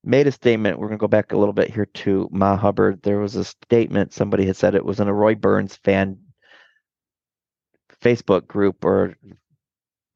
made 0.03 0.27
a 0.27 0.31
statement. 0.31 0.79
We're 0.79 0.87
gonna 0.87 0.97
go 0.97 1.07
back 1.07 1.31
a 1.31 1.37
little 1.37 1.53
bit 1.53 1.73
here 1.73 1.85
to 1.85 2.27
Ma 2.31 2.57
Hubbard. 2.57 3.01
There 3.03 3.19
was 3.19 3.35
a 3.35 3.45
statement 3.45 4.13
somebody 4.13 4.45
had 4.45 4.57
said 4.57 4.75
it 4.75 4.85
was 4.85 4.99
in 4.99 5.07
a 5.07 5.13
Roy 5.13 5.35
Burns 5.35 5.75
fan 5.77 6.17
Facebook 8.01 8.47
group 8.47 8.83
or 8.83 9.15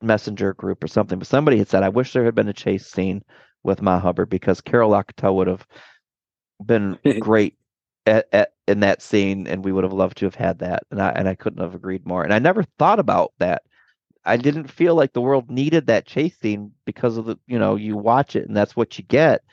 messenger 0.01 0.53
group 0.53 0.83
or 0.83 0.87
something, 0.87 1.19
but 1.19 1.27
somebody 1.27 1.57
had 1.57 1.69
said, 1.69 1.83
I 1.83 1.89
wish 1.89 2.13
there 2.13 2.25
had 2.25 2.35
been 2.35 2.47
a 2.47 2.53
chase 2.53 2.87
scene 2.87 3.23
with 3.63 3.81
Ma 3.81 3.99
Hubbard 3.99 4.29
because 4.29 4.61
Carol 4.61 4.91
Locatell 4.91 5.35
would 5.35 5.47
have 5.47 5.65
been 6.65 6.97
great 7.19 7.57
at, 8.05 8.27
at 8.31 8.53
in 8.71 8.79
that 8.81 9.01
scene 9.01 9.47
and 9.47 9.63
we 9.63 9.71
would 9.71 9.83
have 9.83 9.93
loved 9.93 10.17
to 10.17 10.25
have 10.25 10.35
had 10.35 10.59
that. 10.59 10.83
And 10.91 11.01
I 11.01 11.09
and 11.09 11.27
I 11.27 11.35
couldn't 11.35 11.61
have 11.61 11.75
agreed 11.75 12.05
more. 12.05 12.23
And 12.23 12.33
I 12.33 12.39
never 12.39 12.63
thought 12.79 12.99
about 12.99 13.33
that. 13.39 13.63
I 14.25 14.37
didn't 14.37 14.71
feel 14.71 14.95
like 14.95 15.13
the 15.13 15.21
world 15.21 15.49
needed 15.49 15.87
that 15.87 16.05
chase 16.05 16.37
scene 16.39 16.71
because 16.85 17.17
of 17.17 17.25
the 17.25 17.37
you 17.47 17.59
know, 17.59 17.75
you 17.75 17.97
watch 17.97 18.35
it 18.35 18.47
and 18.47 18.57
that's 18.57 18.75
what 18.75 18.97
you 18.97 19.03
get. 19.03 19.43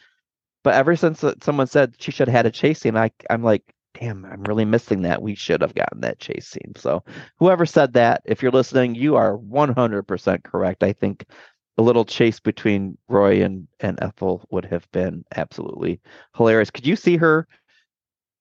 But 0.64 0.74
ever 0.74 0.96
since 0.96 1.24
someone 1.42 1.66
said 1.66 1.94
she 1.98 2.10
should 2.10 2.28
have 2.28 2.36
had 2.36 2.46
a 2.46 2.50
chase 2.50 2.80
scene, 2.80 2.96
I 2.96 3.10
I'm 3.30 3.42
like, 3.42 3.74
damn, 3.94 4.24
I'm 4.24 4.42
really 4.44 4.64
missing 4.64 5.02
that. 5.02 5.22
We 5.22 5.34
should 5.34 5.60
have 5.60 5.74
gotten 5.74 6.00
that 6.00 6.18
chase 6.18 6.46
scene. 6.46 6.72
So 6.76 7.02
whoever 7.38 7.66
said 7.66 7.92
that, 7.94 8.22
if 8.24 8.42
you're 8.42 8.52
listening, 8.52 8.94
you 8.94 9.16
are 9.16 9.36
100% 9.38 10.44
correct. 10.44 10.82
I 10.82 10.92
think 10.92 11.24
a 11.78 11.82
little 11.82 12.04
chase 12.04 12.40
between 12.40 12.98
Roy 13.08 13.42
and, 13.42 13.68
and 13.80 13.98
Ethel 14.02 14.44
would 14.50 14.64
have 14.66 14.90
been 14.90 15.24
absolutely 15.36 16.00
hilarious. 16.36 16.70
Could 16.70 16.86
you 16.86 16.96
see 16.96 17.16
her 17.16 17.46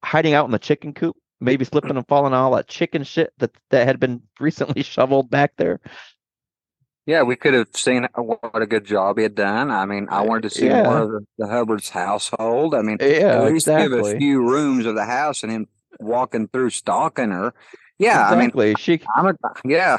hiding 0.04 0.34
out 0.34 0.46
in 0.46 0.52
the 0.52 0.60
chicken 0.60 0.94
coop, 0.94 1.16
maybe 1.40 1.66
slipping 1.66 1.96
and 1.96 2.08
falling 2.08 2.34
on 2.34 2.40
all 2.40 2.56
that 2.56 2.68
chicken 2.68 3.04
shit 3.04 3.34
that, 3.38 3.52
that 3.72 3.88
had 3.88 4.00
been 4.00 4.22
recently 4.40 4.84
shoveled 4.84 5.30
back 5.30 5.54
there? 5.58 5.80
Yeah, 7.06 7.24
we 7.24 7.38
could 7.38 7.54
have 7.54 7.70
seen 7.74 8.06
what 8.16 8.62
a 8.62 8.66
good 8.66 8.84
job 8.84 9.16
he 9.18 9.24
had 9.24 9.34
done. 9.36 9.72
I 9.72 9.86
mean, 9.86 10.08
I 10.10 10.20
eh, 10.20 10.26
wanted 10.26 10.44
to 10.44 10.50
see 10.50 10.66
Yeah. 10.66 10.84
more 10.84 10.98
of 11.04 11.10
the, 11.12 11.26
the 11.38 11.48
Hubbard's 11.48 11.90
household. 11.90 12.76
I 12.76 12.82
mean, 12.82 12.98
Yeah, 13.00 13.46
at 13.46 13.54
least 13.54 13.66
give 13.68 13.94
a 13.94 14.18
few 14.18 14.42
rooms 14.42 14.86
of 14.86 14.96
the 14.96 15.06
house 15.06 15.42
and 15.42 15.52
him 15.52 15.68
walking 16.02 16.50
through 16.50 16.72
stalking 16.72 17.32
her. 17.32 17.54
Yeah, 17.98 18.34
exactly. 18.34 18.76
she 18.78 19.02
I 19.16 19.24
mean, 19.24 19.36
I'm 19.44 19.50
a, 19.52 19.70
yeah, 19.70 19.98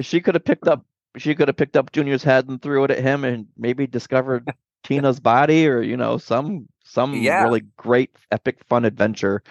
she 0.00 0.20
could 0.20 0.34
have 0.36 0.44
picked 0.44 0.68
up 0.68 0.84
she 1.16 1.34
could 1.34 1.48
have 1.48 1.56
picked 1.56 1.76
up 1.76 1.92
Junior's 1.92 2.22
head 2.22 2.48
and 2.48 2.60
threw 2.60 2.84
it 2.84 2.90
at 2.90 2.98
him 2.98 3.24
and 3.24 3.46
maybe 3.56 3.86
discovered 3.86 4.48
Tina's 4.84 5.18
body 5.20 5.66
or 5.66 5.82
you 5.82 5.96
know 5.96 6.18
some 6.18 6.68
some 6.96 7.12
Yeah. 7.14 7.42
really 7.42 7.60
great 7.76 8.10
epic 8.30 8.64
fun 8.70 8.86
adventure 8.86 9.42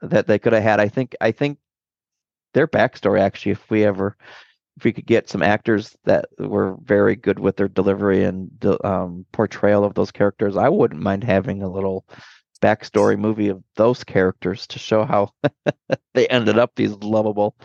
that 0.00 0.28
they 0.28 0.38
could 0.38 0.52
have 0.52 0.62
had. 0.62 0.78
I 0.78 0.88
think 0.88 1.16
I 1.20 1.32
think 1.32 1.58
their 2.52 2.68
backstory 2.68 3.20
actually 3.20 3.50
if 3.52 3.68
we 3.68 3.84
ever 3.84 4.16
if 4.76 4.84
we 4.84 4.92
could 4.92 5.06
get 5.06 5.28
some 5.28 5.42
actors 5.42 5.96
that 6.04 6.26
were 6.38 6.76
very 6.84 7.16
good 7.16 7.40
with 7.40 7.56
their 7.56 7.68
delivery 7.68 8.22
and 8.22 8.48
um, 8.84 9.26
portrayal 9.32 9.84
of 9.84 9.94
those 9.94 10.12
characters, 10.12 10.56
I 10.56 10.68
wouldn't 10.68 11.02
mind 11.02 11.24
having 11.24 11.62
a 11.62 11.68
little 11.68 12.06
backstory 12.62 13.18
movie 13.18 13.48
of 13.48 13.62
those 13.74 14.04
characters 14.04 14.66
to 14.68 14.78
show 14.78 15.04
how 15.04 15.30
they 16.14 16.28
ended 16.28 16.58
up 16.58 16.76
these 16.76 16.92
lovable 16.92 17.56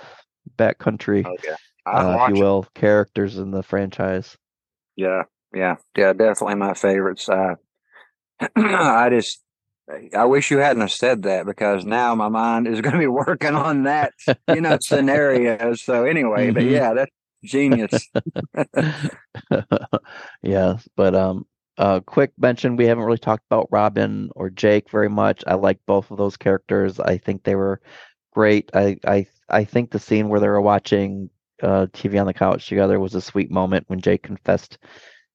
backcountry 0.57 1.25
oh, 1.25 1.35
yeah. 1.45 1.55
Uh, 1.85 2.17
if 2.21 2.35
you 2.35 2.43
will, 2.43 2.67
characters 2.75 3.37
in 3.37 3.51
the 3.51 3.63
franchise. 3.63 4.37
Yeah, 4.95 5.23
yeah, 5.53 5.75
yeah, 5.95 6.13
definitely 6.13 6.55
my 6.55 6.73
favorites. 6.73 7.29
Uh, 7.29 7.55
I 8.55 9.09
just, 9.09 9.41
I 10.15 10.25
wish 10.25 10.51
you 10.51 10.57
hadn't 10.59 10.81
have 10.81 10.91
said 10.91 11.23
that 11.23 11.45
because 11.45 11.85
now 11.85 12.15
my 12.15 12.29
mind 12.29 12.67
is 12.67 12.81
going 12.81 12.93
to 12.93 12.99
be 12.99 13.07
working 13.07 13.55
on 13.55 13.83
that, 13.83 14.13
you 14.47 14.61
know, 14.61 14.77
scenario. 14.81 15.73
So 15.75 16.05
anyway, 16.05 16.51
but 16.51 16.63
Mhm. 16.63 16.71
yeah, 16.71 16.93
that's 16.93 17.11
genius. 17.43 18.09
yeah, 20.41 20.77
but 20.95 21.15
um, 21.15 21.45
uh, 21.77 21.99
quick 22.01 22.31
mention: 22.37 22.75
we 22.75 22.85
haven't 22.85 23.03
really 23.03 23.17
talked 23.17 23.45
about 23.49 23.67
Robin 23.71 24.29
or 24.35 24.49
Jake 24.49 24.89
very 24.89 25.09
much. 25.09 25.43
I 25.47 25.55
like 25.55 25.79
both 25.85 26.11
of 26.11 26.17
those 26.17 26.37
characters. 26.37 26.99
I 26.99 27.17
think 27.17 27.43
they 27.43 27.55
were 27.55 27.81
great. 28.33 28.69
I 28.73 28.97
I 29.05 29.27
I 29.49 29.63
think 29.63 29.91
the 29.91 29.99
scene 29.99 30.29
where 30.29 30.39
they 30.39 30.47
were 30.47 30.61
watching 30.61 31.29
uh, 31.63 31.87
TV 31.93 32.19
on 32.19 32.27
the 32.27 32.33
couch 32.33 32.67
together 32.67 32.99
was 32.99 33.15
a 33.15 33.21
sweet 33.21 33.51
moment 33.51 33.85
when 33.87 34.01
Jake 34.01 34.23
confessed 34.23 34.77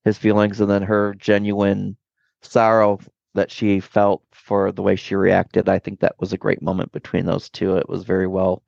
his 0.04 0.18
feelings, 0.18 0.60
and 0.60 0.70
then 0.70 0.82
her 0.82 1.14
genuine 1.14 1.96
sorrow 2.44 3.00
that 3.34 3.50
she 3.50 3.80
felt 3.80 4.22
for 4.32 4.72
the 4.72 4.82
way 4.82 4.96
she 4.96 5.14
reacted. 5.16 5.68
I 5.68 5.78
think 5.78 6.00
that 6.00 6.16
was 6.20 6.32
a 6.32 6.38
great 6.38 6.62
moment 6.62 6.92
between 6.92 7.26
those 7.26 7.50
two. 7.50 7.76
It 7.76 7.88
was 7.88 8.04
very 8.04 8.26
well 8.28 8.62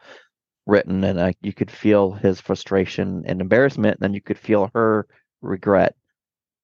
written, 0.66 1.04
and 1.04 1.20
I, 1.20 1.34
you 1.42 1.52
could 1.54 1.70
feel 1.70 2.12
his 2.12 2.40
frustration 2.40 3.24
and 3.26 3.40
embarrassment, 3.40 3.96
and 3.98 4.02
then 4.04 4.14
you 4.14 4.20
could 4.22 4.38
feel 4.38 4.70
her 4.74 5.06
regret. 5.42 5.96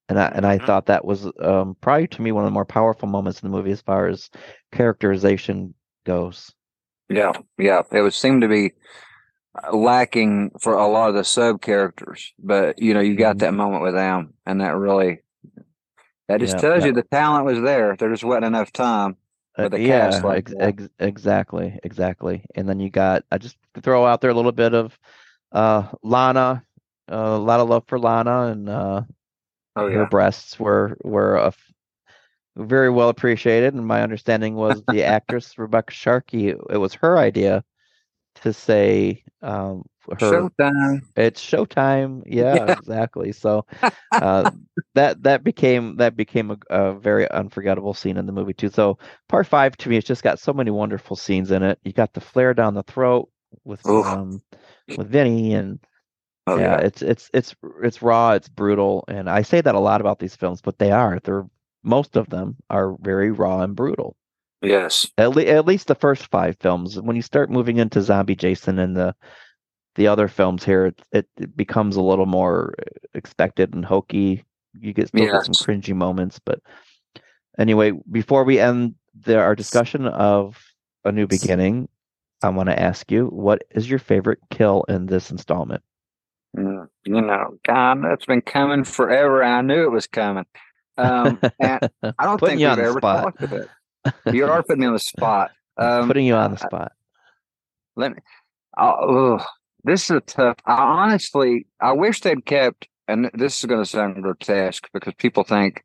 And 0.08 0.18
I 0.20 0.26
and 0.34 0.46
I 0.46 0.58
Mhm. 0.58 0.66
thought 0.66 0.86
that 0.86 1.04
was 1.04 1.26
um, 1.40 1.76
probably 1.80 2.08
to 2.08 2.22
me 2.22 2.32
one 2.32 2.44
of 2.44 2.48
the 2.48 2.54
more 2.54 2.64
powerful 2.66 3.08
moments 3.08 3.42
in 3.42 3.50
the 3.50 3.56
movie 3.56 3.72
as 3.72 3.82
far 3.82 4.08
as 4.08 4.30
characterization 4.72 5.74
goes. 6.06 6.52
Yeah, 7.08 7.32
yeah, 7.58 7.82
it 7.92 8.00
would 8.00 8.14
seem 8.14 8.40
to 8.40 8.48
be 8.48 8.72
uh, 9.62 9.76
lacking 9.76 10.52
for 10.60 10.74
a 10.74 10.88
lot 10.88 11.10
of 11.10 11.16
the 11.16 11.24
sub 11.24 11.62
characters, 11.62 12.34
but 12.40 12.80
you 12.82 12.94
know, 12.94 13.00
you 13.00 13.16
got 13.16 13.38
Mhm. 13.38 13.40
that 13.40 13.54
moment 13.54 13.82
with 13.84 13.94
them, 13.94 14.34
and 14.46 14.62
that 14.62 14.76
really 14.76 15.21
that 16.28 16.40
just 16.40 16.58
Yeah, 16.58 16.58
tells 16.58 16.84
yeah. 16.84 16.86
you 16.86 16.92
the 16.92 17.02
talent 17.04 17.46
was 17.46 17.60
there. 17.62 17.96
There 17.96 18.10
just 18.10 18.24
wasn't 18.24 18.46
enough 18.46 18.72
time. 18.72 19.16
Uh, 19.58 19.68
yeah, 19.74 19.84
cast 19.84 20.24
like 20.24 20.48
ex- 20.48 20.54
ex- 20.58 20.88
exactly, 20.98 21.78
exactly. 21.84 22.44
And 22.54 22.68
then 22.68 22.80
you 22.80 22.88
got 22.90 23.24
I 23.30 23.38
just 23.38 23.56
throw 23.82 24.06
out 24.06 24.20
there 24.20 24.30
a 24.30 24.34
little 24.34 24.52
bit 24.52 24.74
of 24.74 24.98
uh 25.52 25.88
Lana, 26.02 26.64
uh, 27.10 27.16
a 27.16 27.38
lot 27.38 27.60
of 27.60 27.68
love 27.68 27.84
for 27.86 27.98
Lana, 27.98 28.46
and 28.52 28.68
uh, 28.68 29.02
Oh 29.76 29.88
her 29.88 30.06
breasts 30.06 30.58
were 30.60 30.96
were 31.04 31.36
a 31.36 31.48
f- 31.48 31.72
very 32.56 32.90
well 32.90 33.08
appreciated. 33.10 33.74
And 33.74 33.86
my 33.86 34.02
understanding 34.02 34.54
was 34.56 34.84
the 34.84 35.04
actress 35.04 35.58
Rebecca 35.58 35.92
Sharkey, 35.94 36.48
it 36.50 36.78
was 36.78 36.94
her 36.94 37.18
idea 37.18 37.64
to 38.36 38.52
say 38.52 39.24
um 39.42 39.84
her 40.18 40.50
Showtime. 40.58 41.02
it's 41.16 41.44
showtime. 41.44 42.22
Yeah, 42.26 42.66
exactly. 42.68 43.32
So 43.32 43.66
uh, 44.20 44.46
that 44.94 45.22
that 45.24 45.44
became 45.44 45.96
that 45.96 46.16
became 46.16 46.50
a, 46.52 46.58
a 46.70 46.94
very 46.98 47.30
unforgettable 47.30 47.94
scene 47.94 48.16
in 48.16 48.26
the 48.26 48.32
movie 48.32 48.54
too. 48.54 48.70
So 48.70 48.98
part 49.28 49.46
five 49.46 49.76
to 49.78 49.88
me, 49.88 49.96
it's 49.96 50.06
just 50.06 50.22
got 50.22 50.38
so 50.38 50.52
many 50.52 50.70
wonderful 50.70 51.16
scenes 51.16 51.50
in 51.50 51.62
it. 51.62 51.78
You 51.84 51.92
got 51.92 52.12
the 52.14 52.20
flare 52.20 52.54
down 52.54 52.74
the 52.74 52.82
throat 52.84 53.28
with 53.64 53.82
Oof. 53.88 54.06
um 54.06 54.42
with 54.96 55.08
Vinny, 55.10 55.54
and 55.54 55.78
Oh 56.46 56.56
yeah, 56.56 56.76
yeah. 56.76 56.78
it's 56.78 57.02
it's 57.02 57.30
it's 57.34 57.54
it's 57.82 58.02
raw, 58.02 58.32
it's 58.32 58.48
brutal, 58.48 59.04
and 59.08 59.28
I 59.30 59.42
say 59.42 59.60
that 59.60 59.74
a 59.74 59.80
lot 59.80 60.00
about 60.00 60.18
these 60.18 60.36
films, 60.36 60.60
but 60.60 60.78
they 60.78 60.90
are. 60.90 61.20
They're 61.22 61.46
most 61.82 62.16
of 62.16 62.28
them 62.30 62.56
are 62.70 62.96
very 63.00 63.30
raw 63.32 63.60
and 63.62 63.74
brutal. 63.76 64.16
Yes. 64.62 65.06
At, 65.18 65.34
le- 65.34 65.44
at 65.44 65.66
least 65.66 65.88
the 65.88 65.94
first 65.94 66.26
five 66.28 66.56
films. 66.60 67.00
When 67.00 67.16
you 67.16 67.22
start 67.22 67.50
moving 67.50 67.76
into 67.78 68.00
Zombie 68.02 68.36
Jason 68.36 68.78
and 68.78 68.96
the 68.96 69.14
the 69.94 70.06
other 70.08 70.28
films 70.28 70.64
here, 70.64 70.86
it, 70.86 71.02
it, 71.12 71.28
it 71.38 71.56
becomes 71.56 71.96
a 71.96 72.02
little 72.02 72.26
more 72.26 72.74
expected 73.14 73.74
and 73.74 73.84
hokey. 73.84 74.44
You 74.80 74.92
get 74.92 75.08
still 75.08 75.26
get 75.26 75.44
some 75.44 75.54
cringy 75.54 75.94
moments, 75.94 76.38
but 76.38 76.60
anyway, 77.58 77.92
before 78.10 78.44
we 78.44 78.58
end 78.58 78.94
the, 79.20 79.38
our 79.38 79.54
discussion 79.54 80.06
of 80.06 80.62
a 81.04 81.12
new 81.12 81.26
beginning, 81.26 81.88
I 82.42 82.48
want 82.48 82.70
to 82.70 82.80
ask 82.80 83.10
you, 83.12 83.26
what 83.26 83.62
is 83.70 83.88
your 83.88 83.98
favorite 83.98 84.38
kill 84.50 84.84
in 84.88 85.06
this 85.06 85.30
installment? 85.30 85.82
Mm, 86.56 86.88
You 87.04 87.20
know, 87.20 87.58
God, 87.66 88.02
that's 88.02 88.24
been 88.26 88.40
coming 88.40 88.84
forever, 88.84 89.44
I 89.44 89.60
knew 89.60 89.84
it 89.84 89.90
was 89.92 90.06
coming. 90.06 90.46
Um, 90.96 91.38
and 91.60 91.80
I 92.18 92.24
don't 92.24 92.40
think 92.40 92.58
we've 92.58 92.66
ever 92.78 92.98
spot. 92.98 93.22
talked 93.24 93.42
of 93.42 93.52
it. 93.52 93.68
You 94.32 94.46
are 94.46 94.62
putting 94.62 94.80
me 94.80 94.86
on 94.86 94.92
the 94.94 94.98
spot. 94.98 95.50
Um, 95.76 96.06
Putting 96.06 96.26
you 96.26 96.34
on 96.34 96.50
the 96.50 96.58
spot. 96.58 96.92
Let 97.96 98.12
me. 98.12 98.18
Oh, 98.76 99.34
ugh, 99.36 99.46
this 99.84 100.04
is 100.04 100.10
a 100.10 100.20
tough. 100.20 100.56
I 100.66 100.74
honestly, 100.74 101.66
I 101.80 101.92
wish 101.92 102.20
they'd 102.20 102.44
kept. 102.44 102.88
And 103.08 103.30
this 103.34 103.58
is 103.58 103.64
going 103.64 103.82
to 103.82 103.88
sound 103.88 104.22
grotesque 104.22 104.88
because 104.94 105.12
people 105.18 105.42
think 105.42 105.82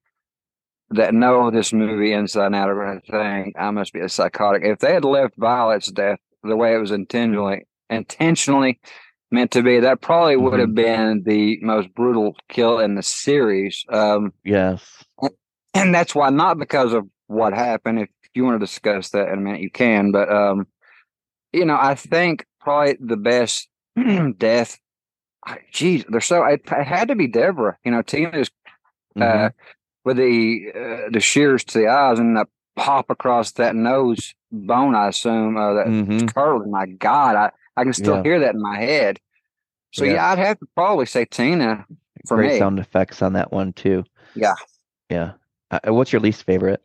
that 0.91 1.13
know 1.13 1.49
this 1.51 1.73
movie 1.73 2.13
inside 2.13 2.45
and 2.47 2.55
out 2.55 2.69
are 2.69 2.75
going 2.75 3.01
to 3.01 3.12
think 3.12 3.55
I 3.60 3.71
must 3.71 3.91
be 3.91 3.99
a 3.99 4.07
psychotic. 4.07 4.63
If 4.63 4.79
they 4.79 4.93
had 4.93 5.03
left 5.03 5.36
Violet's 5.38 5.91
death 5.91 6.19
the 6.43 6.55
way 6.55 6.75
it 6.75 6.77
was 6.77 6.91
intentionally 6.91 7.65
intentionally 7.89 8.79
meant 9.31 9.51
to 9.51 9.63
be, 9.63 9.79
that 9.79 9.99
probably 10.01 10.38
would 10.38 10.60
have 10.60 10.75
been 10.75 11.23
the 11.25 11.57
most 11.62 11.93
brutal 11.95 12.36
kill 12.49 12.79
in 12.79 12.95
the 12.95 13.03
series. 13.03 13.83
Um, 13.89 14.31
Yes. 14.45 15.03
and 15.73 15.93
that's 15.93 16.15
why 16.15 16.29
not 16.29 16.57
because 16.60 16.93
of 16.93 17.05
what 17.25 17.53
happened 17.53 17.99
if 17.99 18.10
you 18.33 18.43
want 18.45 18.55
to 18.55 18.65
discuss 18.65 19.10
that 19.10 19.27
in 19.27 19.33
a 19.39 19.41
minute 19.41 19.62
you 19.62 19.71
can 19.71 20.12
but 20.12 20.31
um 20.31 20.65
you 21.51 21.65
know 21.65 21.77
i 21.79 21.93
think 21.95 22.45
probably 22.62 22.95
the 23.01 23.17
best 23.17 23.67
death 24.38 24.79
geez 25.71 26.03
they're 26.10 26.19
so 26.21 26.43
it, 26.43 26.62
it 26.65 26.83
had 26.83 27.07
to 27.07 27.15
be 27.15 27.27
deborah 27.27 27.77
you 27.86 27.91
know 27.91 28.01
tina's 28.01 28.49
Mhm. 29.17 29.47
uh 29.47 29.49
with 30.05 30.17
the 30.17 30.71
uh, 30.75 31.10
the 31.12 31.19
shears 31.19 31.63
to 31.65 31.79
the 31.79 31.88
eyes 31.88 32.19
and 32.19 32.36
the 32.38 32.45
pop 32.75 33.10
across 33.10 33.51
that 33.53 33.75
nose 33.75 34.36
bone 34.51 34.93
i 34.95 35.07
assume 35.07 35.57
uh, 35.57 35.73
that 35.73 35.88
Mhm. 35.88 36.33
curling 36.33 36.69
my 36.71 36.86
god 36.86 37.36
i 37.36 37.51
i 37.75 37.83
can 37.83 37.93
still 37.93 38.17
Yeah. 38.17 38.23
hear 38.23 38.39
that 38.41 38.53
in 38.55 38.62
my 38.62 38.77
head 38.77 39.19
so 39.91 40.03
Yeah. 40.05 40.13
yeah 40.13 40.31
i'd 40.31 40.38
have 40.39 40.60
to 40.60 40.67
probably 40.75 41.05
say 41.07 41.25
tina 41.25 41.86
for 42.27 42.38
Great 42.38 42.53
me 42.53 42.60
sound 42.60 42.77
effects 42.79 43.21
on 43.21 43.33
that 43.33 43.51
one 43.53 43.71
too. 43.73 44.03
Yeah. 44.36 44.55
Yeah. 45.10 45.33
Uh, 45.71 45.79
what's 45.93 46.12
your 46.12 46.19
least 46.19 46.43
favorite? 46.43 46.81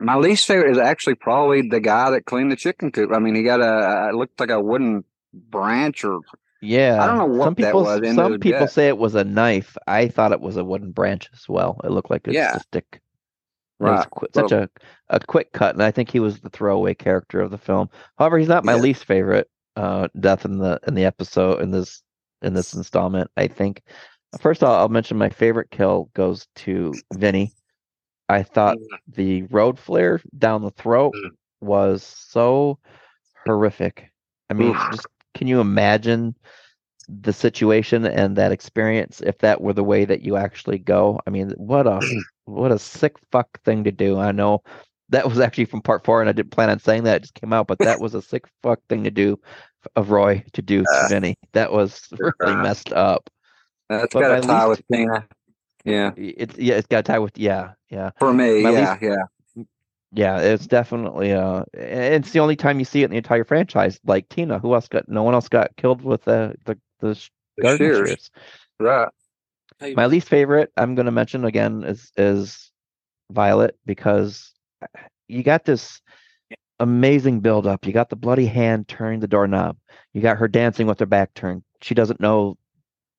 My 0.00 0.16
least 0.16 0.46
favorite 0.48 0.72
is 0.72 0.78
actually 0.78 1.14
probably 1.14 1.62
the 1.68 1.78
guy 1.78 2.10
that 2.10 2.24
cleaned 2.24 2.50
the 2.50 2.56
chicken 2.56 2.90
coop. 2.90 3.12
I 3.12 3.20
mean, 3.20 3.36
he 3.36 3.44
got 3.44 3.60
a 3.60 4.08
it 4.08 4.16
looked 4.16 4.40
like 4.40 4.50
a 4.50 4.60
wooden 4.60 5.04
branch 5.32 6.04
or 6.04 6.20
Yeah. 6.60 7.02
I 7.02 7.06
don't 7.06 7.18
know 7.18 7.26
what 7.26 7.44
some 7.44 7.54
that 7.54 7.66
people 7.66 7.82
was 7.84 8.14
some 8.14 8.38
people 8.40 8.66
say 8.68 8.88
it 8.88 8.98
was 8.98 9.14
a 9.14 9.24
knife. 9.24 9.76
I 9.86 10.08
thought 10.08 10.32
it 10.32 10.40
was 10.40 10.56
a 10.56 10.64
wooden 10.64 10.92
branch 10.92 11.28
as 11.32 11.48
well. 11.48 11.80
It 11.84 11.90
looked 11.90 12.10
like 12.10 12.26
Yeah. 12.26 12.56
a 12.56 12.60
stick. 12.60 13.00
Right. 13.80 14.08
qu- 14.10 14.28
such 14.32 14.52
a, 14.52 14.70
a 15.08 15.18
quick 15.18 15.50
cut, 15.52 15.74
and 15.74 15.82
I 15.82 15.90
think 15.90 16.08
he 16.08 16.20
was 16.20 16.38
the 16.38 16.50
throwaway 16.50 16.94
character 16.94 17.40
of 17.40 17.50
the 17.50 17.58
film. 17.58 17.90
However, 18.16 18.38
he's 18.38 18.46
not 18.48 18.64
my 18.64 18.74
Yeah. 18.76 18.80
least 18.80 19.04
favorite 19.06 19.50
uh, 19.74 20.06
death 20.20 20.44
in 20.44 20.58
the 20.58 20.78
in 20.86 20.94
the 20.94 21.04
episode 21.04 21.60
in 21.60 21.72
this 21.72 22.00
in 22.42 22.54
this 22.54 22.74
installment. 22.74 23.28
I 23.36 23.48
think 23.48 23.82
first 24.40 24.62
I'll, 24.62 24.74
I'll 24.74 24.88
mention 24.88 25.18
my 25.18 25.30
favorite 25.30 25.70
kill 25.72 26.10
goes 26.14 26.46
to 26.56 26.94
Vinny. 27.14 27.52
I 28.28 28.44
thought 28.44 28.78
the 29.08 29.42
road 29.44 29.80
flare 29.80 30.20
down 30.38 30.62
the 30.62 30.70
throat 30.70 31.12
Mm. 31.16 31.30
was 31.60 32.04
so 32.04 32.78
horrific. 33.46 34.10
I 34.48 34.54
mean, 34.54 34.74
just 34.92 35.06
can 35.34 35.46
you 35.46 35.60
imagine 35.60 36.34
the 37.08 37.32
situation 37.32 38.06
and 38.06 38.36
that 38.36 38.52
experience 38.52 39.20
if 39.26 39.38
that 39.38 39.60
were 39.60 39.72
the 39.72 39.84
way 39.84 40.04
that 40.04 40.22
you 40.22 40.36
actually 40.36 40.78
go? 40.78 41.20
I 41.26 41.30
mean, 41.30 41.50
what 41.56 41.86
a 41.86 42.00
what 42.44 42.72
a 42.72 42.78
sick 42.78 43.16
fuck 43.30 43.60
thing 43.64 43.84
to 43.84 43.92
do. 43.92 44.18
I 44.18 44.32
know 44.32 44.62
that 45.08 45.28
was 45.28 45.40
actually 45.40 45.66
from 45.66 45.82
part 45.82 46.04
four, 46.04 46.20
and 46.20 46.28
I 46.28 46.32
didn't 46.32 46.52
plan 46.52 46.70
on 46.70 46.78
saying 46.78 47.04
that. 47.04 47.16
It 47.16 47.20
just 47.22 47.34
came 47.34 47.52
out, 47.52 47.66
but 47.66 47.78
that 47.80 48.00
was 48.00 48.14
a 48.14 48.22
sick 48.22 48.44
fuck 48.62 48.80
thing 48.88 49.04
to 49.04 49.10
do 49.10 49.38
of 49.96 50.10
Roy 50.10 50.44
to 50.52 50.62
do 50.62 50.82
to 50.82 50.88
Uh, 50.90 51.08
Vinny. 51.08 51.34
That 51.52 51.72
was 51.72 52.08
really 52.18 52.32
uh, 52.54 52.62
messed 52.62 52.92
up. 52.92 53.28
That's 53.88 54.14
got 54.14 54.38
a 54.38 54.40
tie 54.40 54.66
least- 54.66 54.68
with 54.68 54.98
Tina. 54.98 55.26
Yeah. 55.84 56.12
It's 56.16 56.56
yeah, 56.56 56.76
it's 56.76 56.86
got 56.86 57.04
to 57.04 57.12
tie 57.12 57.18
with 57.18 57.36
yeah, 57.36 57.72
yeah. 57.90 58.10
For 58.20 58.32
me, 58.32 58.62
My 58.62 58.70
yeah, 58.70 58.90
least- 58.92 59.02
yeah. 59.02 59.24
Yeah, 60.14 60.38
it's 60.40 60.66
definitely 60.66 61.32
uh 61.32 61.64
it's 61.72 62.32
the 62.32 62.40
only 62.40 62.56
time 62.56 62.78
you 62.78 62.84
see 62.84 63.02
it 63.02 63.06
in 63.06 63.10
the 63.12 63.16
entire 63.16 63.44
franchise. 63.44 63.98
Like 64.04 64.28
Tina, 64.28 64.58
who 64.58 64.74
else 64.74 64.88
got 64.88 65.08
no 65.08 65.22
one 65.22 65.34
else 65.34 65.48
got 65.48 65.74
killed 65.76 66.02
with 66.02 66.24
the 66.24 66.54
the 66.66 66.78
the 67.00 67.18
The 67.56 67.62
garden 67.62 67.78
shears. 67.78 68.08
shears. 68.08 68.30
Right. 68.78 69.08
My 69.96 70.06
least 70.06 70.28
favorite 70.28 70.70
I'm 70.76 70.94
going 70.94 71.06
to 71.06 71.12
mention 71.12 71.44
again 71.44 71.82
is 71.84 72.12
is 72.16 72.70
Violet 73.30 73.76
because 73.86 74.52
you 75.28 75.42
got 75.42 75.64
this 75.64 76.00
amazing 76.78 77.40
build 77.40 77.66
up. 77.66 77.86
You 77.86 77.92
got 77.92 78.10
the 78.10 78.16
bloody 78.16 78.46
hand 78.46 78.88
turning 78.88 79.20
the 79.20 79.28
doorknob. 79.28 79.76
You 80.12 80.20
got 80.20 80.36
her 80.36 80.48
dancing 80.48 80.86
with 80.86 81.00
her 81.00 81.06
back 81.06 81.32
turned. 81.34 81.62
She 81.80 81.94
doesn't 81.94 82.20
know 82.20 82.58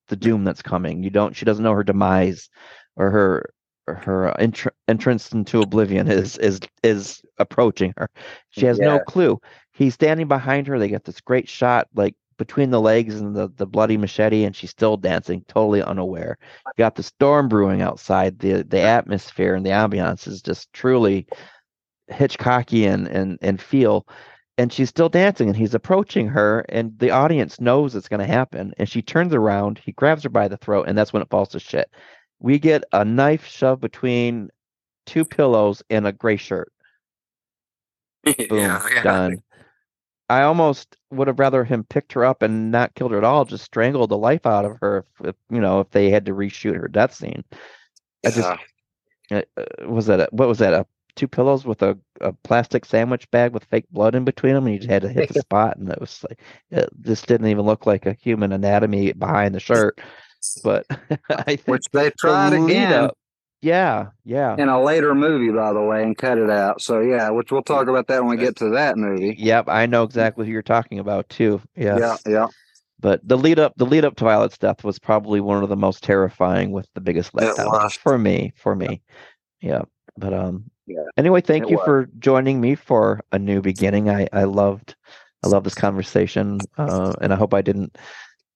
the 0.09 0.15
doom 0.15 0.43
that's 0.43 0.61
coming. 0.61 1.01
You 1.03 1.09
don't 1.09 1.35
she 1.35 1.45
doesn't 1.45 1.63
know 1.63 1.73
her 1.73 1.83
demise 1.83 2.49
or 2.95 3.09
her 3.09 3.35
or 3.35 3.53
her 3.87 4.33
entr- 4.39 4.71
entrance 4.87 5.31
into 5.31 5.61
oblivion 5.61 6.09
is 6.09 6.37
is 6.37 6.59
is 6.83 7.21
approaching 7.37 7.93
her. 7.97 8.09
She 8.49 8.65
has 8.65 8.79
no 8.79 8.99
clue. 8.99 9.39
He's 9.73 9.93
standing 9.93 10.27
behind 10.27 10.67
her. 10.67 10.79
They 10.79 10.87
get 10.87 11.03
this 11.03 11.21
great 11.21 11.49
shot 11.49 11.87
like 11.95 12.15
between 12.37 12.71
the 12.71 12.81
legs 12.81 13.19
and 13.19 13.35
the, 13.35 13.49
the 13.55 13.65
bloody 13.65 13.97
machete 13.97 14.43
and 14.43 14.55
she's 14.55 14.71
still 14.71 14.97
dancing 14.97 15.43
totally 15.47 15.83
unaware. 15.83 16.37
You 16.65 16.71
got 16.77 16.95
the 16.95 17.03
storm 17.03 17.47
brewing 17.47 17.81
outside. 17.81 18.39
The 18.39 18.63
the 18.63 18.81
atmosphere 18.81 19.55
and 19.55 19.65
the 19.65 19.71
ambiance 19.71 20.27
is 20.27 20.41
just 20.41 20.71
truly 20.73 21.27
Hitchcockian 22.11 23.07
and 23.13 23.37
and 23.41 23.61
feel 23.61 24.07
and 24.57 24.71
she's 24.71 24.89
still 24.89 25.09
dancing 25.09 25.47
and 25.47 25.57
he's 25.57 25.73
approaching 25.73 26.27
her 26.27 26.65
and 26.69 26.97
the 26.99 27.09
audience 27.09 27.59
knows 27.59 27.95
it's 27.95 28.09
going 28.09 28.19
to 28.19 28.25
happen 28.25 28.73
and 28.77 28.87
she 28.87 29.01
turns 29.01 29.33
around 29.33 29.79
he 29.79 29.91
grabs 29.93 30.23
her 30.23 30.29
by 30.29 30.47
the 30.47 30.57
throat 30.57 30.87
and 30.87 30.97
that's 30.97 31.11
when 31.11 31.21
it 31.21 31.29
falls 31.29 31.49
to 31.49 31.59
shit 31.59 31.89
we 32.43 32.59
get 32.59 32.83
a 32.91 33.03
knife 33.03 33.47
shoved 33.47 33.81
between 33.81 34.49
two 35.07 35.25
pillows 35.25 35.81
and 35.89 36.05
a 36.05 36.11
gray 36.11 36.37
shirt. 36.37 36.71
Boom 38.49 38.79
done. 39.01 39.41
I 40.29 40.43
almost 40.43 40.97
would 41.09 41.27
have 41.27 41.39
rather 41.39 41.63
him 41.63 41.83
picked 41.83 42.13
her 42.13 42.25
up 42.25 42.41
and 42.41 42.71
not 42.71 42.95
killed 42.95 43.11
her 43.11 43.17
at 43.17 43.23
all 43.23 43.45
just 43.45 43.63
strangled 43.63 44.09
the 44.09 44.17
life 44.17 44.45
out 44.45 44.65
of 44.65 44.77
her 44.81 44.99
if, 45.19 45.27
if 45.29 45.35
you 45.49 45.59
know 45.59 45.79
if 45.79 45.89
they 45.91 46.09
had 46.09 46.25
to 46.25 46.33
reshoot 46.33 46.75
her 46.75 46.87
death 46.87 47.13
scene. 47.13 47.43
I 48.25 48.29
just 48.29 48.49
uh, 49.31 49.41
uh, 49.57 49.87
was 49.87 50.05
that 50.07 50.19
a, 50.19 50.27
what 50.31 50.47
was 50.47 50.59
that 50.59 50.73
a 50.73 50.85
two 51.15 51.27
pillows 51.27 51.65
with 51.65 51.81
a, 51.81 51.97
a 52.21 52.33
plastic 52.33 52.85
sandwich 52.85 53.29
bag 53.31 53.53
with 53.53 53.65
fake 53.65 53.85
blood 53.91 54.15
in 54.15 54.23
between 54.25 54.55
them 54.55 54.65
and 54.65 54.73
you 54.73 54.79
just 54.79 54.89
had 54.89 55.03
to 55.03 55.09
hit 55.09 55.29
the 55.29 55.39
spot 55.41 55.77
and 55.77 55.89
it 55.89 55.99
was 55.99 56.25
like 56.27 56.39
it 56.71 56.89
just 57.01 57.27
didn't 57.27 57.47
even 57.47 57.65
look 57.65 57.85
like 57.85 58.05
a 58.05 58.13
human 58.13 58.51
anatomy 58.51 59.11
behind 59.13 59.53
the 59.53 59.59
shirt 59.59 60.01
but 60.63 60.85
i 61.29 61.55
think 61.55 61.67
Which 61.67 61.85
they 61.91 62.09
the 62.09 62.15
tried 62.17 62.49
lead 62.53 62.63
again 62.65 62.93
up- 63.05 63.17
yeah 63.61 64.07
yeah 64.25 64.55
in 64.57 64.67
a 64.69 64.81
later 64.83 65.15
movie, 65.15 65.49
by 65.51 65.71
the 65.71 65.81
way, 65.81 66.03
and 66.03 66.17
cut 66.17 66.37
it 66.37 66.49
out. 66.49 66.81
So 66.81 66.99
yeah, 66.99 67.29
which 67.29 67.49
we'll 67.51 67.63
talk 67.63 67.87
about 67.87 68.07
that 68.07 68.21
when 68.21 68.29
we 68.31 68.37
get 68.37 68.57
to 68.57 68.69
that 68.71 68.97
movie. 68.97 69.35
yep 69.39 69.69
i 69.69 69.85
know 69.85 70.03
exactly 70.03 70.45
who 70.45 70.51
you're 70.51 70.61
talking 70.61 70.99
about 70.99 71.29
too 71.29 71.61
yes. 71.75 72.21
Yeah, 72.25 72.31
yeah. 72.31 72.47
but 72.99 73.25
the 73.27 73.37
lead 73.37 73.59
up 73.59 73.73
the 73.77 73.85
lead 73.85 74.03
up 74.03 74.15
to 74.17 74.25
violet's 74.25 74.57
death 74.57 74.83
was 74.83 74.99
probably 74.99 75.39
one 75.39 75.63
of 75.63 75.69
the 75.69 75.77
most 75.77 76.03
terrifying 76.03 76.71
with 76.71 76.87
the 76.93 76.99
biggest 77.01 77.31
letdown 77.33 77.91
for 77.97 78.17
me 78.17 78.51
for 78.57 78.75
me 78.75 79.01
yeah 79.61 79.83
but 80.17 80.33
um 80.33 80.65
Yeah. 80.85 81.05
Anyway, 81.15 81.39
thank 81.39 81.63
It 81.63 81.69
you 81.69 81.77
was. 81.77 81.85
for 81.85 82.09
joining 82.19 82.59
me 82.59 82.75
for 82.75 83.21
a 83.31 83.39
new 83.39 83.61
beginning. 83.61 84.09
I 84.09 84.27
I 84.33 84.43
loved 84.43 84.95
I 85.43 85.47
love 85.47 85.63
this 85.63 85.75
conversation, 85.75 86.59
uh, 86.77 87.13
and 87.21 87.31
I 87.33 87.37
hope 87.37 87.53
I 87.53 87.61
didn't 87.61 87.97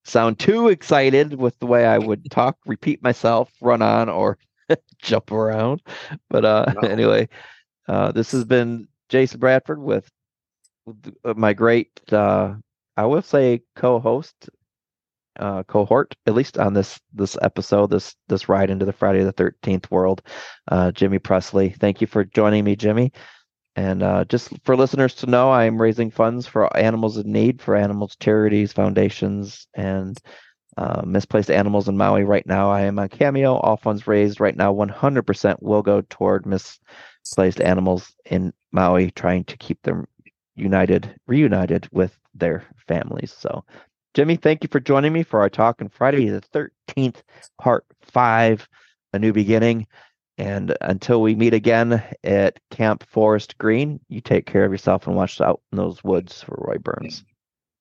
sound 0.07 0.39
too 0.39 0.69
excited 0.69 1.35
with 1.35 1.57
the 1.59 1.67
way 1.67 1.85
I 1.85 1.99
would 1.99 2.29
talk, 2.31 2.57
repeat 2.65 3.03
myself, 3.03 3.51
run 3.61 3.81
on, 3.81 4.09
or 4.09 4.37
jump 5.01 5.31
around. 5.31 5.81
But 6.29 6.45
uh, 6.45 6.65
No. 6.67 6.81
anyway, 6.89 7.29
uh, 7.87 8.11
this 8.11 8.31
has 8.31 8.45
been 8.45 8.87
Jason 9.09 9.39
Bradford 9.39 9.81
with, 9.81 10.09
with 10.85 11.13
uh, 11.25 11.33
my 11.35 11.53
great, 11.53 12.01
uh, 12.11 12.55
I 12.97 13.05
will 13.05 13.21
say, 13.21 13.61
co-host, 13.75 14.49
uh, 15.39 15.63
cohort, 15.63 16.15
at 16.25 16.33
least 16.33 16.57
on 16.57 16.73
this 16.73 16.99
this 17.13 17.37
episode, 17.41 17.91
this 17.91 18.15
this 18.27 18.49
ride 18.49 18.69
into 18.71 18.85
the 18.85 18.93
Friday 18.93 19.23
the 19.23 19.31
Thirteenth 19.31 19.89
world, 19.91 20.21
uh, 20.71 20.91
Jimmy 20.91 21.19
Pressley. 21.19 21.69
Thank 21.69 22.01
you 22.01 22.07
for 22.07 22.23
joining 22.23 22.63
me, 22.63 22.75
Jimmy. 22.75 23.11
And 23.77 24.01
uh, 24.01 24.25
just 24.25 24.51
for 24.65 24.75
listeners 24.75 25.13
to 25.15 25.27
know, 25.27 25.51
I 25.51 25.65
am 25.65 25.79
raising 25.79 26.09
funds 26.09 26.47
for 26.47 26.75
animals 26.75 27.17
in 27.17 27.31
need, 27.31 27.61
for 27.61 27.75
animals 27.75 28.17
charities, 28.19 28.73
foundations, 28.73 29.67
and 29.75 30.19
uh, 30.77 31.03
misplaced 31.05 31.51
animals 31.51 31.87
in 31.87 31.95
Maui. 31.95 32.23
Right 32.23 32.45
now, 32.47 32.71
I 32.71 32.81
am 32.81 32.97
on 32.97 33.07
Cameo. 33.09 33.57
All 33.57 33.77
funds 33.77 34.07
raised 34.07 34.39
right 34.39 34.57
now, 34.57 34.73
100% 34.73 35.61
will 35.61 35.83
go 35.83 36.01
toward 36.09 36.47
misplaced 36.47 37.61
animals 37.61 38.15
in 38.25 38.51
Maui, 38.71 39.11
trying 39.11 39.43
to 39.43 39.57
keep 39.57 39.79
them 39.83 40.07
united, 40.55 41.15
reunited 41.27 41.87
with 41.91 42.17
their 42.33 42.65
families. 42.87 43.31
So, 43.31 43.63
Jimmy, 44.15 44.37
thank 44.37 44.63
you 44.63 44.69
for 44.71 44.79
joining 44.79 45.13
me 45.13 45.21
for 45.21 45.39
our 45.39 45.51
talk 45.51 45.83
on 45.83 45.89
Friday 45.89 46.29
the 46.29 46.41
13th, 46.41 47.21
part 47.61 47.85
five, 48.01 48.67
A 49.13 49.19
New 49.19 49.33
Beginning. 49.33 49.85
And 50.37 50.75
until 50.81 51.21
we 51.21 51.35
meet 51.35 51.53
again 51.53 52.03
at 52.23 52.59
Camp 52.69 53.03
Forest 53.09 53.57
Green, 53.57 53.99
you 54.07 54.21
take 54.21 54.45
care 54.45 54.65
of 54.65 54.71
yourself 54.71 55.07
and 55.07 55.15
watch 55.15 55.41
out 55.41 55.61
in 55.71 55.77
those 55.77 56.03
woods 56.03 56.43
for 56.43 56.55
Roy 56.59 56.77
Burns. 56.77 57.23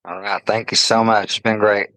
All 0.06 0.20
right. 0.20 0.44
Thank 0.46 0.70
you 0.70 0.76
so 0.76 1.04
much. 1.04 1.24
It's 1.24 1.38
been 1.38 1.58
great. 1.58 1.90